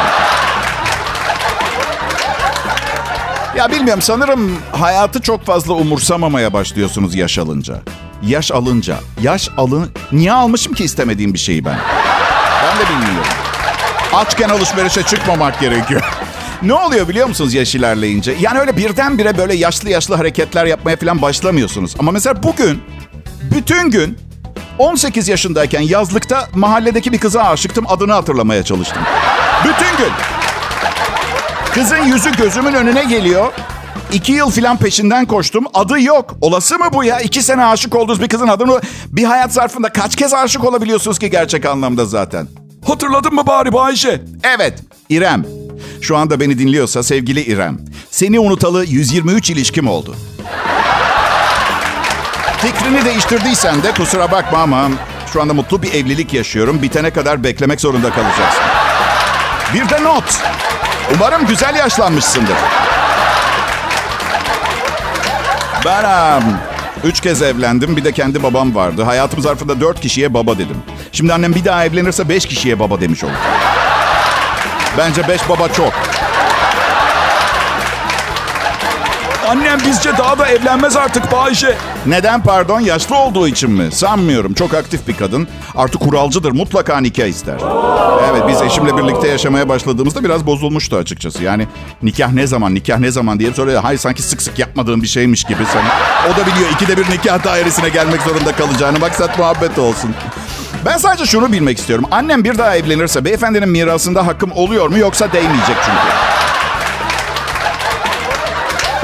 Ya 3.56 3.70
bilmiyorum 3.70 4.02
sanırım 4.02 4.56
hayatı 4.72 5.20
çok 5.22 5.46
fazla 5.46 5.74
umursamamaya 5.74 6.52
başlıyorsunuz 6.52 7.14
yaş 7.14 7.38
alınca. 7.38 7.74
Yaş 8.22 8.52
alınca. 8.52 8.96
Yaş 9.22 9.50
alın... 9.56 9.90
Niye 10.12 10.32
almışım 10.32 10.74
ki 10.74 10.84
istemediğim 10.84 11.34
bir 11.34 11.38
şeyi 11.38 11.64
ben? 11.64 11.78
Ben 12.64 12.78
de 12.78 12.90
bilmiyorum. 12.90 13.30
Açken 14.14 14.48
alışverişe 14.48 15.02
çıkmamak 15.02 15.60
gerekiyor. 15.60 16.02
Ne 16.62 16.74
oluyor 16.74 17.08
biliyor 17.08 17.28
musunuz 17.28 17.54
yaş 17.54 17.74
ilerleyince? 17.74 18.36
Yani 18.40 18.58
öyle 18.58 18.76
birdenbire 18.76 19.38
böyle 19.38 19.54
yaşlı 19.54 19.90
yaşlı 19.90 20.14
hareketler 20.14 20.66
yapmaya 20.66 20.96
falan 20.96 21.22
başlamıyorsunuz. 21.22 21.94
Ama 21.98 22.10
mesela 22.10 22.42
bugün 22.42 22.82
bütün 23.54 23.90
gün 23.90 24.18
18 24.78 25.28
yaşındayken 25.28 25.80
yazlıkta 25.80 26.48
mahalledeki 26.54 27.12
bir 27.12 27.18
kıza 27.18 27.42
aşıktım. 27.42 27.84
Adını 27.88 28.12
hatırlamaya 28.12 28.62
çalıştım. 28.62 29.02
Bütün 29.64 30.04
gün. 30.04 30.12
Kızın 31.74 32.04
yüzü 32.04 32.36
gözümün 32.36 32.74
önüne 32.74 33.04
geliyor. 33.04 33.52
İki 34.12 34.32
yıl 34.32 34.50
filan 34.50 34.76
peşinden 34.76 35.26
koştum. 35.26 35.64
Adı 35.74 36.00
yok. 36.00 36.34
Olası 36.40 36.78
mı 36.78 36.84
bu 36.92 37.04
ya? 37.04 37.20
İki 37.20 37.42
sene 37.42 37.64
aşık 37.64 37.94
olduğunuz 37.94 38.22
bir 38.22 38.28
kızın 38.28 38.48
adını... 38.48 38.80
Bir 39.08 39.24
hayat 39.24 39.52
zarfında 39.52 39.88
kaç 39.88 40.16
kez 40.16 40.34
aşık 40.34 40.64
olabiliyorsunuz 40.64 41.18
ki 41.18 41.30
gerçek 41.30 41.64
anlamda 41.64 42.04
zaten? 42.04 42.48
Hatırladın 42.86 43.34
mı 43.34 43.46
bari 43.46 43.72
Bayşe? 43.72 44.20
Evet, 44.42 44.78
İrem. 45.08 45.65
Şu 46.02 46.16
anda 46.16 46.40
beni 46.40 46.58
dinliyorsa 46.58 47.02
sevgili 47.02 47.40
İrem. 47.40 47.78
Seni 48.10 48.40
unutalı 48.40 48.84
123 48.84 49.50
ilişkim 49.50 49.88
oldu. 49.88 50.16
Fikrini 52.58 53.04
değiştirdiysen 53.04 53.82
de 53.82 53.92
kusura 53.92 54.30
bakma 54.30 54.58
ama 54.58 54.88
şu 55.32 55.42
anda 55.42 55.54
mutlu 55.54 55.82
bir 55.82 55.94
evlilik 55.94 56.34
yaşıyorum. 56.34 56.82
Bitene 56.82 57.10
kadar 57.10 57.44
beklemek 57.44 57.80
zorunda 57.80 58.10
kalacaksın. 58.10 58.62
Bir 59.74 59.88
de 59.88 60.04
not. 60.04 60.24
Umarım 61.14 61.46
güzel 61.46 61.74
yaşlanmışsındır. 61.76 62.56
Ben 65.84 66.04
em, 66.04 66.42
üç 67.04 67.20
kez 67.20 67.42
evlendim. 67.42 67.96
Bir 67.96 68.04
de 68.04 68.12
kendi 68.12 68.42
babam 68.42 68.74
vardı. 68.74 69.02
Hayatım 69.02 69.40
zarfında 69.40 69.80
dört 69.80 70.00
kişiye 70.00 70.34
baba 70.34 70.54
dedim. 70.54 70.76
Şimdi 71.12 71.32
annem 71.34 71.54
bir 71.54 71.64
daha 71.64 71.84
evlenirse 71.84 72.28
beş 72.28 72.46
kişiye 72.46 72.78
baba 72.78 73.00
demiş 73.00 73.24
olur. 73.24 73.32
Bence 74.98 75.28
beş 75.28 75.48
baba 75.48 75.68
çok. 75.68 75.92
Annem 79.48 79.78
bizce 79.86 80.16
daha 80.18 80.38
da 80.38 80.46
evlenmez 80.48 80.96
artık 80.96 81.32
Bayşe. 81.32 81.76
Neden 82.06 82.42
pardon? 82.42 82.80
Yaşlı 82.80 83.16
olduğu 83.16 83.48
için 83.48 83.70
mi? 83.70 83.92
Sanmıyorum. 83.92 84.54
Çok 84.54 84.74
aktif 84.74 85.08
bir 85.08 85.16
kadın. 85.16 85.48
Artı 85.76 85.98
kuralcıdır. 85.98 86.52
Mutlaka 86.52 86.98
nikah 87.00 87.24
ister. 87.26 87.60
Evet 88.30 88.42
biz 88.48 88.62
eşimle 88.62 88.96
birlikte 88.96 89.28
yaşamaya 89.28 89.68
başladığımızda 89.68 90.24
biraz 90.24 90.46
bozulmuştu 90.46 90.96
açıkçası. 90.96 91.44
Yani 91.44 91.66
nikah 92.02 92.32
ne 92.32 92.46
zaman, 92.46 92.74
nikah 92.74 92.98
ne 92.98 93.10
zaman 93.10 93.38
diye 93.38 93.52
soruyor. 93.52 93.82
Hayır 93.82 93.98
sanki 93.98 94.22
sık 94.22 94.42
sık 94.42 94.58
yapmadığım 94.58 95.02
bir 95.02 95.08
şeymiş 95.08 95.44
gibi. 95.44 95.62
Sen. 95.72 95.82
O 96.32 96.36
da 96.36 96.46
biliyor 96.46 96.70
ikide 96.70 96.96
bir 96.96 97.10
nikah 97.10 97.44
dairesine 97.44 97.88
gelmek 97.88 98.22
zorunda 98.22 98.52
kalacağını. 98.52 98.98
Maksat 98.98 99.38
muhabbet 99.38 99.78
olsun. 99.78 100.14
Ben 100.84 100.96
sadece 100.98 101.26
şunu 101.26 101.52
bilmek 101.52 101.78
istiyorum. 101.78 102.04
Annem 102.10 102.44
bir 102.44 102.58
daha 102.58 102.76
evlenirse 102.76 103.24
beyefendinin 103.24 103.68
mirasında 103.68 104.26
hakkım 104.26 104.52
oluyor 104.52 104.88
mu 104.88 104.98
yoksa 104.98 105.32
değmeyecek 105.32 105.76
çünkü. 105.86 106.16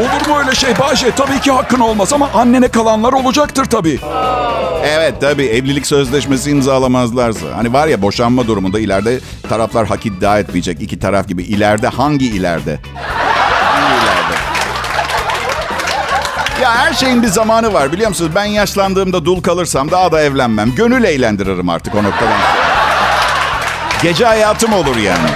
Olur 0.03 0.27
mu 0.29 0.39
öyle 0.39 0.55
şey 0.55 0.79
Bayşe? 0.79 1.11
Tabii 1.11 1.41
ki 1.41 1.51
hakkın 1.53 1.81
olmaz 1.81 2.13
ama 2.13 2.31
annene 2.35 2.69
kalanlar 2.69 3.13
olacaktır 3.13 3.65
tabii. 3.65 3.99
Evet 4.85 5.15
tabii 5.21 5.45
evlilik 5.45 5.87
sözleşmesi 5.87 6.51
imzalamazlarsa. 6.51 7.47
Hani 7.57 7.73
var 7.73 7.87
ya 7.87 8.03
boşanma 8.03 8.47
durumunda 8.47 8.81
ileride 8.81 9.21
taraflar 9.49 9.87
hak 9.87 10.07
iddia 10.07 10.39
etmeyecek. 10.39 10.83
iki 10.83 10.99
taraf 10.99 11.29
gibi. 11.29 11.43
İleride 11.43 11.89
hangi 11.89 12.27
ileride? 12.27 12.79
Ya 16.63 16.75
her 16.75 16.95
şeyin 16.95 17.23
bir 17.23 17.29
zamanı 17.29 17.73
var 17.73 17.93
biliyor 17.93 18.09
musunuz? 18.09 18.31
Ben 18.35 18.45
yaşlandığımda 18.45 19.25
dul 19.25 19.43
kalırsam 19.43 19.91
daha 19.91 20.13
da 20.13 20.21
evlenmem. 20.21 20.75
Gönül 20.75 21.05
eğlendiririm 21.05 21.69
artık 21.69 21.95
o 21.95 22.03
noktadan. 22.03 22.39
Gece 24.03 24.25
hayatım 24.25 24.73
olur 24.73 24.97
yani. 24.97 25.29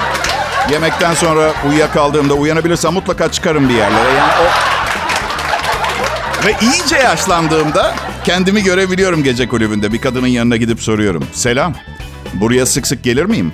Yemekten 0.70 1.14
sonra 1.14 1.52
uyuyakaldığımda 1.68 2.34
uyanabilirsem 2.34 2.92
mutlaka 2.92 3.32
çıkarım 3.32 3.68
bir 3.68 3.74
yerlere. 3.74 4.12
Yani 4.18 4.32
o 4.42 4.46
ve 6.46 6.54
iyice 6.60 6.96
yaşlandığımda 6.96 7.94
kendimi 8.24 8.62
görebiliyorum 8.62 9.22
gece 9.24 9.48
kulübünde. 9.48 9.92
Bir 9.92 10.00
kadının 10.00 10.26
yanına 10.26 10.56
gidip 10.56 10.82
soruyorum. 10.82 11.26
Selam. 11.32 11.74
Buraya 12.34 12.66
sık 12.66 12.86
sık 12.86 13.04
gelir 13.04 13.24
miyim? 13.24 13.52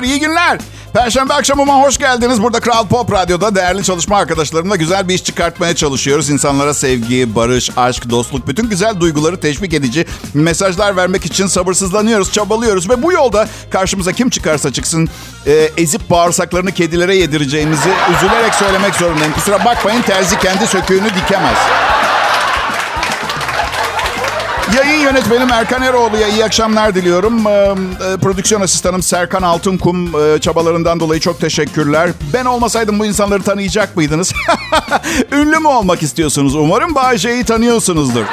Akşamlar, 0.00 0.02
iyi 0.02 0.20
günler. 0.20 0.58
Perşembe 0.92 1.34
akşamıma 1.34 1.82
hoş 1.82 1.98
geldiniz. 1.98 2.42
Burada 2.42 2.60
Kral 2.60 2.86
Pop 2.86 3.12
Radyo'da 3.12 3.54
değerli 3.54 3.84
çalışma 3.84 4.16
arkadaşlarımla 4.16 4.76
güzel 4.76 5.08
bir 5.08 5.14
iş 5.14 5.24
çıkartmaya 5.24 5.74
çalışıyoruz. 5.76 6.30
İnsanlara 6.30 6.74
sevgi, 6.74 7.34
barış, 7.34 7.70
aşk, 7.76 8.10
dostluk, 8.10 8.48
bütün 8.48 8.68
güzel 8.68 9.00
duyguları 9.00 9.40
teşvik 9.40 9.74
edici 9.74 10.06
mesajlar 10.34 10.96
vermek 10.96 11.24
için 11.24 11.46
sabırsızlanıyoruz, 11.46 12.32
çabalıyoruz. 12.32 12.90
Ve 12.90 13.02
bu 13.02 13.12
yolda 13.12 13.48
karşımıza 13.70 14.12
kim 14.12 14.30
çıkarsa 14.30 14.72
çıksın 14.72 15.08
e, 15.46 15.52
ezip 15.76 16.10
bağırsaklarını 16.10 16.72
kedilere 16.72 17.16
yedireceğimizi 17.16 17.90
üzülerek 18.16 18.54
söylemek 18.54 18.94
zorundayım. 18.94 19.32
Kusura 19.32 19.64
bakmayın 19.64 20.02
terzi 20.02 20.38
kendi 20.38 20.66
söküğünü 20.66 21.08
dikemez. 21.14 21.58
Yayın 24.76 25.00
yönetmenim 25.00 25.50
Erkan 25.52 25.82
Eroğlu'ya 25.82 26.28
iyi 26.28 26.44
akşamlar 26.44 26.94
diliyorum. 26.94 27.46
Ee, 27.46 27.50
e, 27.50 28.16
prodüksiyon 28.16 28.60
asistanım 28.60 29.02
Serkan 29.02 29.42
Altınkum 29.42 30.22
e, 30.22 30.38
çabalarından 30.40 31.00
dolayı 31.00 31.20
çok 31.20 31.40
teşekkürler. 31.40 32.10
Ben 32.32 32.44
olmasaydım 32.44 32.98
bu 32.98 33.06
insanları 33.06 33.42
tanıyacak 33.42 33.96
mıydınız? 33.96 34.32
Ünlü 35.32 35.58
mü 35.58 35.68
olmak 35.68 36.02
istiyorsunuz? 36.02 36.54
Umarım 36.54 36.94
Bayce'yi 36.94 37.44
tanıyorsunuzdur. 37.44 38.24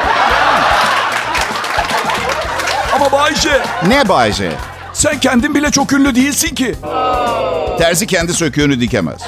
Ama 2.96 3.12
Bayşe 3.12 3.62
Ne 3.88 4.10
Bayce? 4.10 4.52
sen 4.94 5.20
kendin 5.20 5.56
bile 5.56 5.72
çok 5.72 5.94
ünlü 5.94 6.16
değilsin 6.16 6.56
ki. 6.56 6.76
Terzi 7.78 8.08
kendi 8.08 8.34
söküğünü 8.34 8.80
dikemez. 8.80 9.22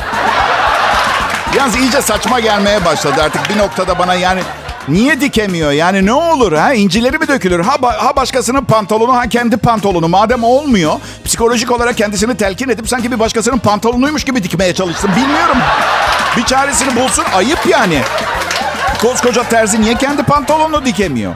Yalnız 1.57 1.75
iyice 1.75 2.01
saçma 2.01 2.39
gelmeye 2.39 2.85
başladı 2.85 3.15
artık 3.23 3.49
bir 3.49 3.57
noktada 3.57 3.99
bana 3.99 4.13
yani 4.13 4.41
niye 4.87 5.21
dikemiyor? 5.21 5.71
Yani 5.71 6.05
ne 6.05 6.13
olur 6.13 6.53
ha? 6.53 6.73
İncileri 6.73 7.17
mi 7.17 7.27
dökülür? 7.27 7.59
Ha, 7.59 7.75
ba- 7.75 7.97
ha 7.97 8.15
başkasının 8.15 8.65
pantolonu 8.65 9.15
ha 9.15 9.27
kendi 9.29 9.57
pantolonu. 9.57 10.07
Madem 10.07 10.43
olmuyor 10.43 10.93
psikolojik 11.25 11.71
olarak 11.71 11.97
kendisini 11.97 12.37
telkin 12.37 12.69
edip 12.69 12.89
sanki 12.89 13.11
bir 13.11 13.19
başkasının 13.19 13.57
pantolonuymuş 13.57 14.23
gibi 14.23 14.43
dikmeye 14.43 14.73
çalışsın. 14.73 15.09
Bilmiyorum. 15.15 15.57
Bir 16.37 16.43
çaresini 16.43 16.95
bulsun 16.95 17.23
ayıp 17.35 17.59
yani. 17.65 18.01
Koskoca 19.01 19.43
terzi 19.43 19.81
niye 19.81 19.95
kendi 19.95 20.23
pantolonunu 20.23 20.85
dikemiyor? 20.85 21.35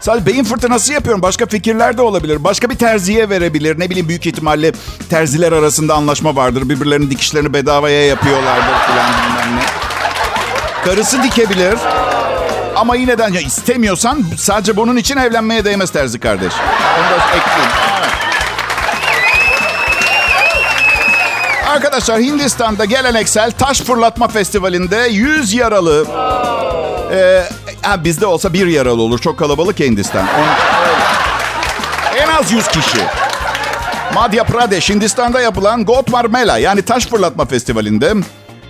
Sadece 0.00 0.26
beyin 0.26 0.44
fırtınası 0.44 0.92
yapıyorum. 0.92 1.22
Başka 1.22 1.46
fikirler 1.46 1.98
de 1.98 2.02
olabilir. 2.02 2.44
Başka 2.44 2.70
bir 2.70 2.74
terziye 2.74 3.28
verebilir. 3.30 3.80
Ne 3.80 3.90
bileyim 3.90 4.08
büyük 4.08 4.26
ihtimalle 4.26 4.72
terziler 5.10 5.52
arasında 5.52 5.94
anlaşma 5.94 6.36
vardır. 6.36 6.68
Birbirlerinin 6.68 7.10
dikişlerini 7.10 7.52
bedavaya 7.52 8.06
yapıyorlardır 8.06 8.62
falan 8.86 9.06
bilmem 9.12 9.56
ne. 9.56 9.62
Karısı 10.84 11.22
dikebilir. 11.22 11.74
Ama 12.78 12.96
yine 12.96 13.18
de 13.18 13.42
istemiyorsan 13.42 14.24
sadece 14.36 14.76
bunun 14.76 14.96
için 14.96 15.16
evlenmeye 15.16 15.64
değmez 15.64 15.90
terzi 15.90 16.20
kardeş. 16.20 16.52
Onu 16.98 17.10
da 17.10 17.24
ekleyeyim. 17.36 17.72
Arkadaşlar 21.68 22.20
Hindistan'da 22.20 22.84
geleneksel 22.84 23.50
taş 23.50 23.80
fırlatma 23.80 24.28
festivalinde 24.28 24.96
100 25.10 25.54
yaralı... 25.54 26.06
Ee, 27.12 27.42
ha, 27.82 28.04
bizde 28.04 28.26
olsa 28.26 28.52
bir 28.52 28.66
yaralı 28.66 29.02
olur. 29.02 29.18
Çok 29.18 29.38
kalabalık 29.38 29.80
Hindistan. 29.80 30.26
Onun. 30.38 30.48
En 32.22 32.28
az 32.28 32.52
100 32.52 32.68
kişi. 32.68 32.98
Madhya 34.14 34.44
Pradesh, 34.44 34.90
Hindistan'da 34.90 35.40
yapılan 35.40 35.84
Gotmar 35.84 36.24
Mela 36.24 36.58
yani 36.58 36.82
taş 36.82 37.06
fırlatma 37.06 37.44
festivalinde 37.44 38.14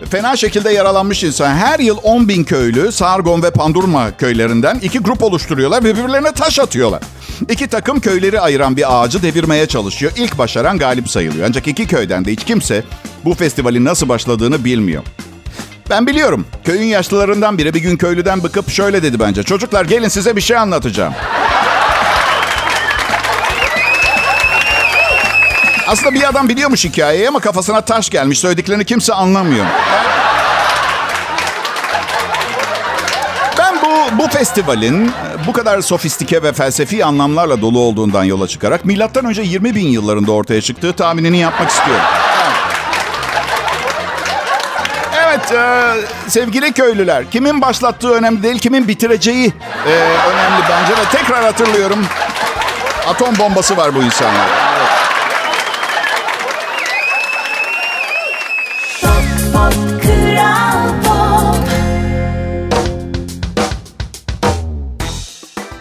fena 0.05 0.37
şekilde 0.37 0.71
yaralanmış 0.71 1.25
insan. 1.25 1.55
Her 1.55 1.78
yıl 1.78 1.99
10 2.02 2.28
bin 2.28 2.45
köylü 2.45 2.93
Sargon 2.93 3.43
ve 3.43 3.50
Pandurma 3.50 4.17
köylerinden 4.17 4.78
iki 4.83 4.99
grup 4.99 5.23
oluşturuyorlar 5.23 5.85
ve 5.85 5.97
birbirlerine 5.97 6.33
taş 6.33 6.59
atıyorlar. 6.59 7.02
İki 7.50 7.67
takım 7.69 8.00
köyleri 8.00 8.40
ayıran 8.40 8.76
bir 8.76 9.02
ağacı 9.02 9.23
devirmeye 9.23 9.67
çalışıyor. 9.67 10.12
İlk 10.17 10.38
başaran 10.38 10.78
galip 10.78 11.11
sayılıyor. 11.11 11.47
Ancak 11.49 11.69
iki 11.69 11.87
köyden 11.87 12.25
de 12.25 12.33
hiç 12.33 12.45
kimse 12.45 12.85
bu 13.25 13.35
festivalin 13.35 13.85
nasıl 13.85 14.09
başladığını 14.09 14.64
bilmiyor. 14.64 15.02
Ben 15.90 16.07
biliyorum. 16.07 16.47
Köyün 16.64 16.87
yaşlılarından 16.87 17.59
biri 17.59 17.75
bir 17.75 17.81
gün 17.81 17.97
köylüden 17.97 18.43
bıkıp 18.43 18.71
şöyle 18.71 19.02
dedi 19.02 19.21
bence. 19.21 19.43
Çocuklar 19.43 19.85
gelin 19.85 20.09
size 20.09 20.37
bir 20.37 20.40
şey 20.40 20.57
anlatacağım. 20.57 21.14
Aslında 25.88 26.14
bir 26.14 26.28
adam 26.28 26.49
biliyormuş 26.49 26.85
hikayeyi 26.85 27.28
ama 27.28 27.40
kafasına 27.40 27.80
taş 27.80 28.11
gelmiş. 28.11 28.38
Söylediklerini 28.38 28.85
kimse 28.85 29.14
anlamıyor. 29.14 29.66
Ben 33.59 33.83
bu 33.83 34.18
bu 34.18 34.28
festivalin 34.28 35.12
bu 35.47 35.52
kadar 35.52 35.80
sofistike 35.80 36.42
ve 36.42 36.52
felsefi 36.52 37.04
anlamlarla 37.04 37.61
dolu 37.61 37.78
olduğundan 37.78 38.25
yola 38.25 38.49
çıkarak 38.49 38.85
milattan 38.85 39.25
önce 39.25 39.42
20 39.42 39.75
bin 39.75 39.88
yıllarında 39.88 40.33
ortaya 40.33 40.61
çıktığı 40.61 40.92
tahminini 40.92 41.38
yapmak 41.38 41.71
istiyorum. 41.71 42.04
Evet, 45.25 45.52
e, 45.52 46.30
sevgili 46.30 46.73
köylüler, 46.73 47.30
kimin 47.30 47.61
başlattığı 47.61 48.11
önemli 48.11 48.42
değil, 48.42 48.59
kimin 48.59 48.88
bitireceği 48.88 49.52
e, 49.87 49.90
önemli 50.30 50.62
bence 50.71 50.92
ve 50.92 51.04
tekrar 51.12 51.45
hatırlıyorum. 51.45 52.07
Atom 53.09 53.38
bombası 53.38 53.76
var 53.76 53.95
bu 53.95 54.02
insanlarda. 54.02 54.68
Evet. 54.78 55.07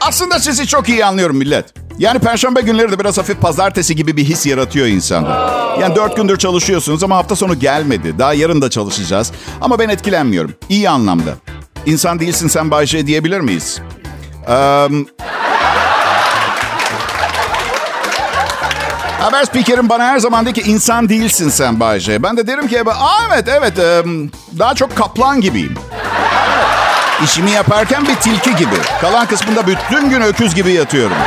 Aslında 0.08 0.40
sizi 0.40 0.68
çok 0.68 0.90
iyi 0.90 1.06
anlıyorum 1.06 1.38
millet. 1.38 1.74
Yani 1.98 2.20
perşembe 2.20 2.62
günleri 2.62 2.92
de 2.92 3.00
biraz 3.00 3.18
hafif 3.18 3.42
pazartesi 3.42 3.96
gibi 3.96 4.18
bir 4.18 4.24
his 4.24 4.46
yaratıyor 4.46 4.88
insanda. 4.88 5.54
Yani 5.82 5.96
dört 5.96 6.18
gündür 6.18 6.38
çalışıyorsunuz 6.38 7.04
ama 7.04 7.16
hafta 7.18 7.36
sonu 7.36 7.60
gelmedi. 7.60 8.20
Daha 8.20 8.34
yarın 8.34 8.62
da 8.62 8.70
çalışacağız. 8.70 9.32
Ama 9.62 9.80
ben 9.80 9.90
etkilenmiyorum. 9.90 10.54
İyi 10.70 10.90
anlamda. 10.90 11.32
İnsan 11.86 12.20
değilsin 12.20 12.48
sen 12.48 12.72
Bayce 12.72 13.08
diyebilir 13.08 13.40
miyiz? 13.40 13.80
Eee... 14.50 14.88
Haber 19.20 19.46
spikerim 19.46 19.90
bana 19.90 20.04
her 20.04 20.20
zaman 20.20 20.46
de 20.46 20.54
ki 20.54 20.62
insan 20.62 21.10
değilsin 21.10 21.50
sen 21.50 21.80
Bayce. 21.80 22.24
Ben 22.24 22.38
de 22.38 22.48
derim 22.48 22.68
ki 22.68 22.82
Aa, 22.82 23.20
evet 23.34 23.46
evet 23.48 23.80
em, 23.80 24.32
daha 24.60 24.76
çok 24.76 24.96
kaplan 24.96 25.42
gibiyim. 25.42 25.76
İşimi 27.24 27.52
yaparken 27.52 28.04
bir 28.08 28.16
tilki 28.16 28.56
gibi. 28.56 28.76
Kalan 29.02 29.28
kısmında 29.28 29.68
bütün 29.68 30.10
gün 30.10 30.22
öküz 30.22 30.56
gibi 30.56 30.72
yatıyorum. 30.72 31.18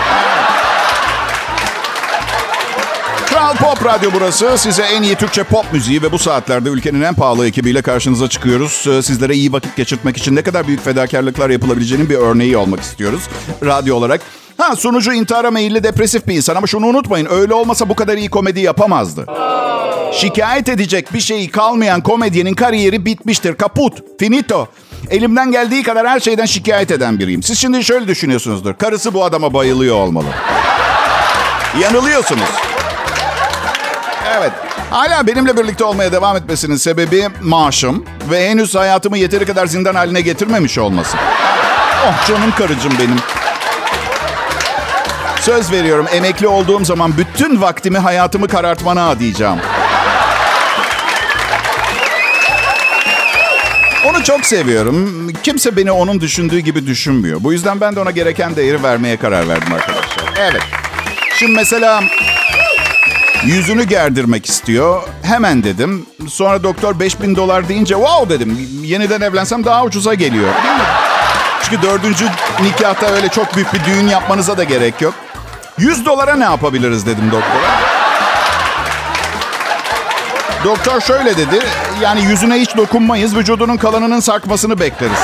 Kral 3.26 3.56
Pop 3.56 3.84
Radyo 3.84 4.10
burası. 4.14 4.58
Size 4.58 4.82
en 4.82 5.02
iyi 5.02 5.14
Türkçe 5.14 5.42
pop 5.42 5.72
müziği 5.72 6.02
ve 6.02 6.12
bu 6.12 6.18
saatlerde 6.18 6.68
ülkenin 6.68 7.02
en 7.02 7.14
pahalı 7.14 7.46
ekibiyle 7.46 7.82
karşınıza 7.82 8.28
çıkıyoruz. 8.28 8.86
Ee, 8.86 9.02
Sizlere 9.02 9.34
iyi 9.34 9.52
vakit 9.52 9.76
geçirtmek 9.76 10.16
için 10.16 10.36
ne 10.36 10.42
kadar 10.42 10.66
büyük 10.66 10.84
fedakarlıklar 10.84 11.50
yapılabileceğinin 11.50 12.10
bir 12.10 12.16
örneği 12.18 12.56
olmak 12.56 12.80
istiyoruz. 12.80 13.22
Radyo 13.64 13.96
olarak. 13.96 14.20
Ha 14.58 14.76
sunucu 14.76 15.12
intihara 15.12 15.50
meyilli 15.50 15.84
depresif 15.84 16.26
bir 16.28 16.34
insan 16.34 16.56
ama 16.56 16.66
şunu 16.66 16.86
unutmayın. 16.86 17.28
Öyle 17.30 17.54
olmasa 17.54 17.88
bu 17.88 17.94
kadar 17.94 18.16
iyi 18.16 18.30
komedi 18.30 18.60
yapamazdı. 18.60 19.26
Şikayet 20.12 20.68
edecek 20.68 21.14
bir 21.14 21.20
şeyi 21.20 21.50
kalmayan 21.50 22.00
komedyenin 22.00 22.54
kariyeri 22.54 23.04
bitmiştir. 23.04 23.54
Kaput. 23.54 23.98
Finito. 24.18 24.68
Elimden 25.10 25.50
geldiği 25.52 25.82
kadar 25.82 26.08
her 26.08 26.20
şeyden 26.20 26.44
şikayet 26.46 26.90
eden 26.90 27.18
biriyim. 27.18 27.42
Siz 27.42 27.58
şimdi 27.58 27.84
şöyle 27.84 28.08
düşünüyorsunuzdur. 28.08 28.74
Karısı 28.74 29.14
bu 29.14 29.24
adama 29.24 29.54
bayılıyor 29.54 29.96
olmalı. 29.96 30.26
Yanılıyorsunuz. 31.80 32.48
Evet. 34.38 34.52
Hala 34.90 35.26
benimle 35.26 35.56
birlikte 35.56 35.84
olmaya 35.84 36.12
devam 36.12 36.36
etmesinin 36.36 36.76
sebebi 36.76 37.28
maaşım 37.42 38.04
ve 38.30 38.48
henüz 38.48 38.74
hayatımı 38.74 39.18
yeteri 39.18 39.46
kadar 39.46 39.66
zindan 39.66 39.94
haline 39.94 40.20
getirmemiş 40.20 40.78
olması. 40.78 41.16
Oh 42.06 42.26
canım 42.28 42.50
karıcığım 42.58 42.92
benim. 42.98 43.16
Söz 45.40 45.72
veriyorum 45.72 46.06
emekli 46.12 46.48
olduğum 46.48 46.84
zaman 46.84 47.12
bütün 47.16 47.60
vaktimi 47.60 47.98
hayatımı 47.98 48.48
karartmana 48.48 49.08
adayacağım. 49.08 49.58
Onu 54.06 54.24
çok 54.24 54.46
seviyorum. 54.46 55.28
Kimse 55.42 55.76
beni 55.76 55.90
onun 55.92 56.20
düşündüğü 56.20 56.58
gibi 56.58 56.86
düşünmüyor. 56.86 57.38
Bu 57.44 57.52
yüzden 57.52 57.80
ben 57.80 57.96
de 57.96 58.00
ona 58.00 58.10
gereken 58.10 58.56
değeri 58.56 58.82
vermeye 58.82 59.16
karar 59.16 59.48
verdim 59.48 59.72
arkadaşlar. 59.72 60.24
Evet. 60.38 60.62
Şimdi 61.38 61.52
mesela 61.52 62.02
yüzünü 63.44 63.84
gerdirmek 63.84 64.46
istiyor. 64.46 65.02
Hemen 65.22 65.64
dedim. 65.64 66.06
Sonra 66.28 66.62
doktor 66.62 67.00
5000 67.00 67.36
dolar 67.36 67.68
deyince 67.68 67.94
wow 67.94 68.34
dedim. 68.34 68.68
Yeniden 68.82 69.20
evlensem 69.20 69.64
daha 69.64 69.84
ucuza 69.84 70.14
geliyor. 70.14 70.54
Değil 70.64 70.74
mi? 70.74 70.82
Çünkü 71.62 71.82
dördüncü 71.82 72.24
nikahta 72.62 73.06
öyle 73.06 73.28
çok 73.28 73.56
büyük 73.56 73.74
bir 73.74 73.84
düğün 73.84 74.08
yapmanıza 74.08 74.58
da 74.58 74.64
gerek 74.64 75.00
yok. 75.00 75.14
100 75.78 76.06
dolara 76.06 76.36
ne 76.36 76.44
yapabiliriz 76.44 77.06
dedim 77.06 77.24
doktora. 77.30 77.89
Doktor 80.64 81.00
şöyle 81.00 81.36
dedi. 81.36 81.58
Yani 82.02 82.22
yüzüne 82.22 82.54
hiç 82.54 82.76
dokunmayız. 82.76 83.36
Vücudunun 83.36 83.76
kalanının 83.76 84.20
sarkmasını 84.20 84.80
bekleriz. 84.80 85.18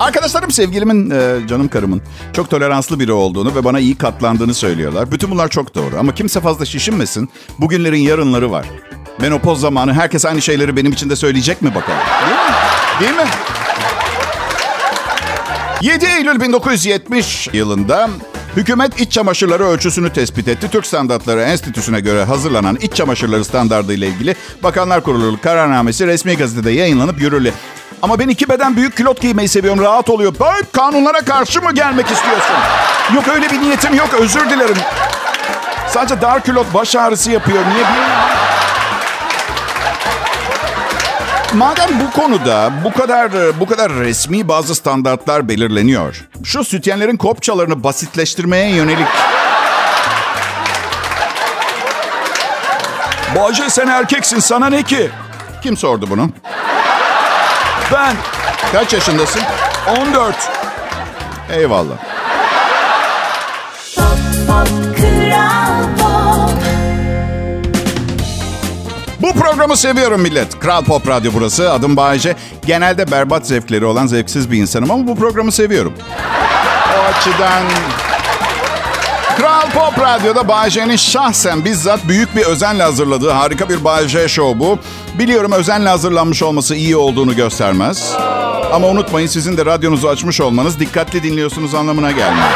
Arkadaşlarım 0.00 0.50
sevgilimin, 0.50 1.10
e, 1.10 1.46
canım 1.48 1.68
karımın 1.68 2.02
çok 2.32 2.50
toleranslı 2.50 3.00
biri 3.00 3.12
olduğunu 3.12 3.54
ve 3.54 3.64
bana 3.64 3.78
iyi 3.78 3.98
katlandığını 3.98 4.54
söylüyorlar. 4.54 5.12
Bütün 5.12 5.30
bunlar 5.30 5.48
çok 5.48 5.74
doğru 5.74 5.98
ama 5.98 6.14
kimse 6.14 6.40
fazla 6.40 6.64
şişinmesin. 6.64 7.30
Bugünlerin 7.58 7.98
yarınları 8.00 8.50
var. 8.50 8.66
Menopoz 9.20 9.60
zamanı 9.60 9.94
herkes 9.94 10.26
aynı 10.26 10.42
şeyleri 10.42 10.76
benim 10.76 10.92
için 10.92 11.10
de 11.10 11.16
söyleyecek 11.16 11.62
mi 11.62 11.74
bakalım? 11.74 12.00
Değil 12.20 12.40
mi? 12.40 12.54
Değil 13.00 13.28
mi? 13.28 13.30
7 15.82 16.06
Eylül 16.06 16.40
1970 16.40 17.48
yılında 17.52 18.10
hükümet 18.58 19.00
iç 19.00 19.12
çamaşırları 19.12 19.66
ölçüsünü 19.66 20.12
tespit 20.12 20.48
etti. 20.48 20.68
Türk 20.70 20.86
Standartları 20.86 21.40
Enstitüsü'ne 21.40 22.00
göre 22.00 22.24
hazırlanan 22.24 22.76
iç 22.76 22.94
çamaşırları 22.94 23.44
standardı 23.44 23.92
ile 23.92 24.06
ilgili 24.06 24.36
Bakanlar 24.62 25.02
Kurulu 25.02 25.40
kararnamesi 25.40 26.06
resmi 26.06 26.36
gazetede 26.36 26.70
yayınlanıp 26.70 27.20
yürürlü. 27.20 27.52
Ama 28.02 28.18
ben 28.18 28.28
iki 28.28 28.48
beden 28.48 28.76
büyük 28.76 28.96
külot 28.96 29.20
giymeyi 29.20 29.48
seviyorum. 29.48 29.82
Rahat 29.82 30.10
oluyor. 30.10 30.34
Böyle 30.40 30.66
kanunlara 30.72 31.20
karşı 31.20 31.62
mı 31.62 31.72
gelmek 31.72 32.10
istiyorsun? 32.10 32.56
Yok 33.14 33.28
öyle 33.28 33.50
bir 33.50 33.60
niyetim 33.60 33.94
yok. 33.94 34.08
Özür 34.20 34.50
dilerim. 34.50 34.76
Sadece 35.88 36.20
dar 36.20 36.44
külot 36.44 36.74
baş 36.74 36.96
ağrısı 36.96 37.30
yapıyor. 37.30 37.58
Niye 37.58 37.84
bilmiyorum. 37.84 38.37
Madem 41.54 41.88
bu 42.00 42.10
konuda 42.20 42.72
bu 42.84 42.92
kadar 42.92 43.30
bu 43.60 43.66
kadar 43.66 43.92
resmi 43.92 44.48
bazı 44.48 44.74
standartlar 44.74 45.48
belirleniyor. 45.48 46.28
Şu 46.44 46.64
sütyenlerin 46.64 47.16
kopçalarını 47.16 47.84
basitleştirmeye 47.84 48.74
yönelik 48.74 49.06
Bayce 53.36 53.70
sen 53.70 53.86
erkeksin 53.86 54.38
sana 54.38 54.66
ne 54.66 54.82
ki? 54.82 55.10
kim 55.62 55.76
sordu 55.76 56.06
bunu? 56.10 56.30
Ben 57.92 58.16
Kaç 58.72 58.92
yaşındasın? 58.92 59.42
14. 60.08 60.36
Eyvallah. 61.52 61.94
Pop 63.96 64.18
Pop 64.48 64.87
programı 69.50 69.76
seviyorum 69.76 70.20
millet. 70.20 70.60
Kral 70.60 70.84
Pop 70.84 71.08
Radyo 71.08 71.32
burası. 71.34 71.72
Adım 71.72 71.96
Bayece. 71.96 72.36
Genelde 72.66 73.10
berbat 73.10 73.46
zevkleri 73.46 73.84
olan 73.84 74.06
zevksiz 74.06 74.50
bir 74.50 74.58
insanım 74.58 74.90
ama 74.90 75.06
bu 75.06 75.16
programı 75.16 75.52
seviyorum. 75.52 75.92
O 76.98 77.04
açıdan... 77.04 77.62
Kral 79.36 79.70
Pop 79.70 80.00
Radyo'da 80.00 80.48
Bayece'nin 80.48 80.96
şahsen 80.96 81.64
bizzat 81.64 82.08
büyük 82.08 82.36
bir 82.36 82.42
özenle 82.42 82.82
hazırladığı 82.82 83.30
harika 83.30 83.68
bir 83.68 83.84
Bayece 83.84 84.28
Show 84.28 84.60
bu. 84.60 84.78
Biliyorum 85.18 85.52
özenle 85.52 85.88
hazırlanmış 85.88 86.42
olması 86.42 86.74
iyi 86.74 86.96
olduğunu 86.96 87.36
göstermez. 87.36 88.12
Ama 88.72 88.86
unutmayın 88.86 89.26
sizin 89.26 89.56
de 89.56 89.66
radyonuzu 89.66 90.08
açmış 90.08 90.40
olmanız 90.40 90.80
dikkatli 90.80 91.22
dinliyorsunuz 91.22 91.74
anlamına 91.74 92.10
gelmiyor. 92.10 92.48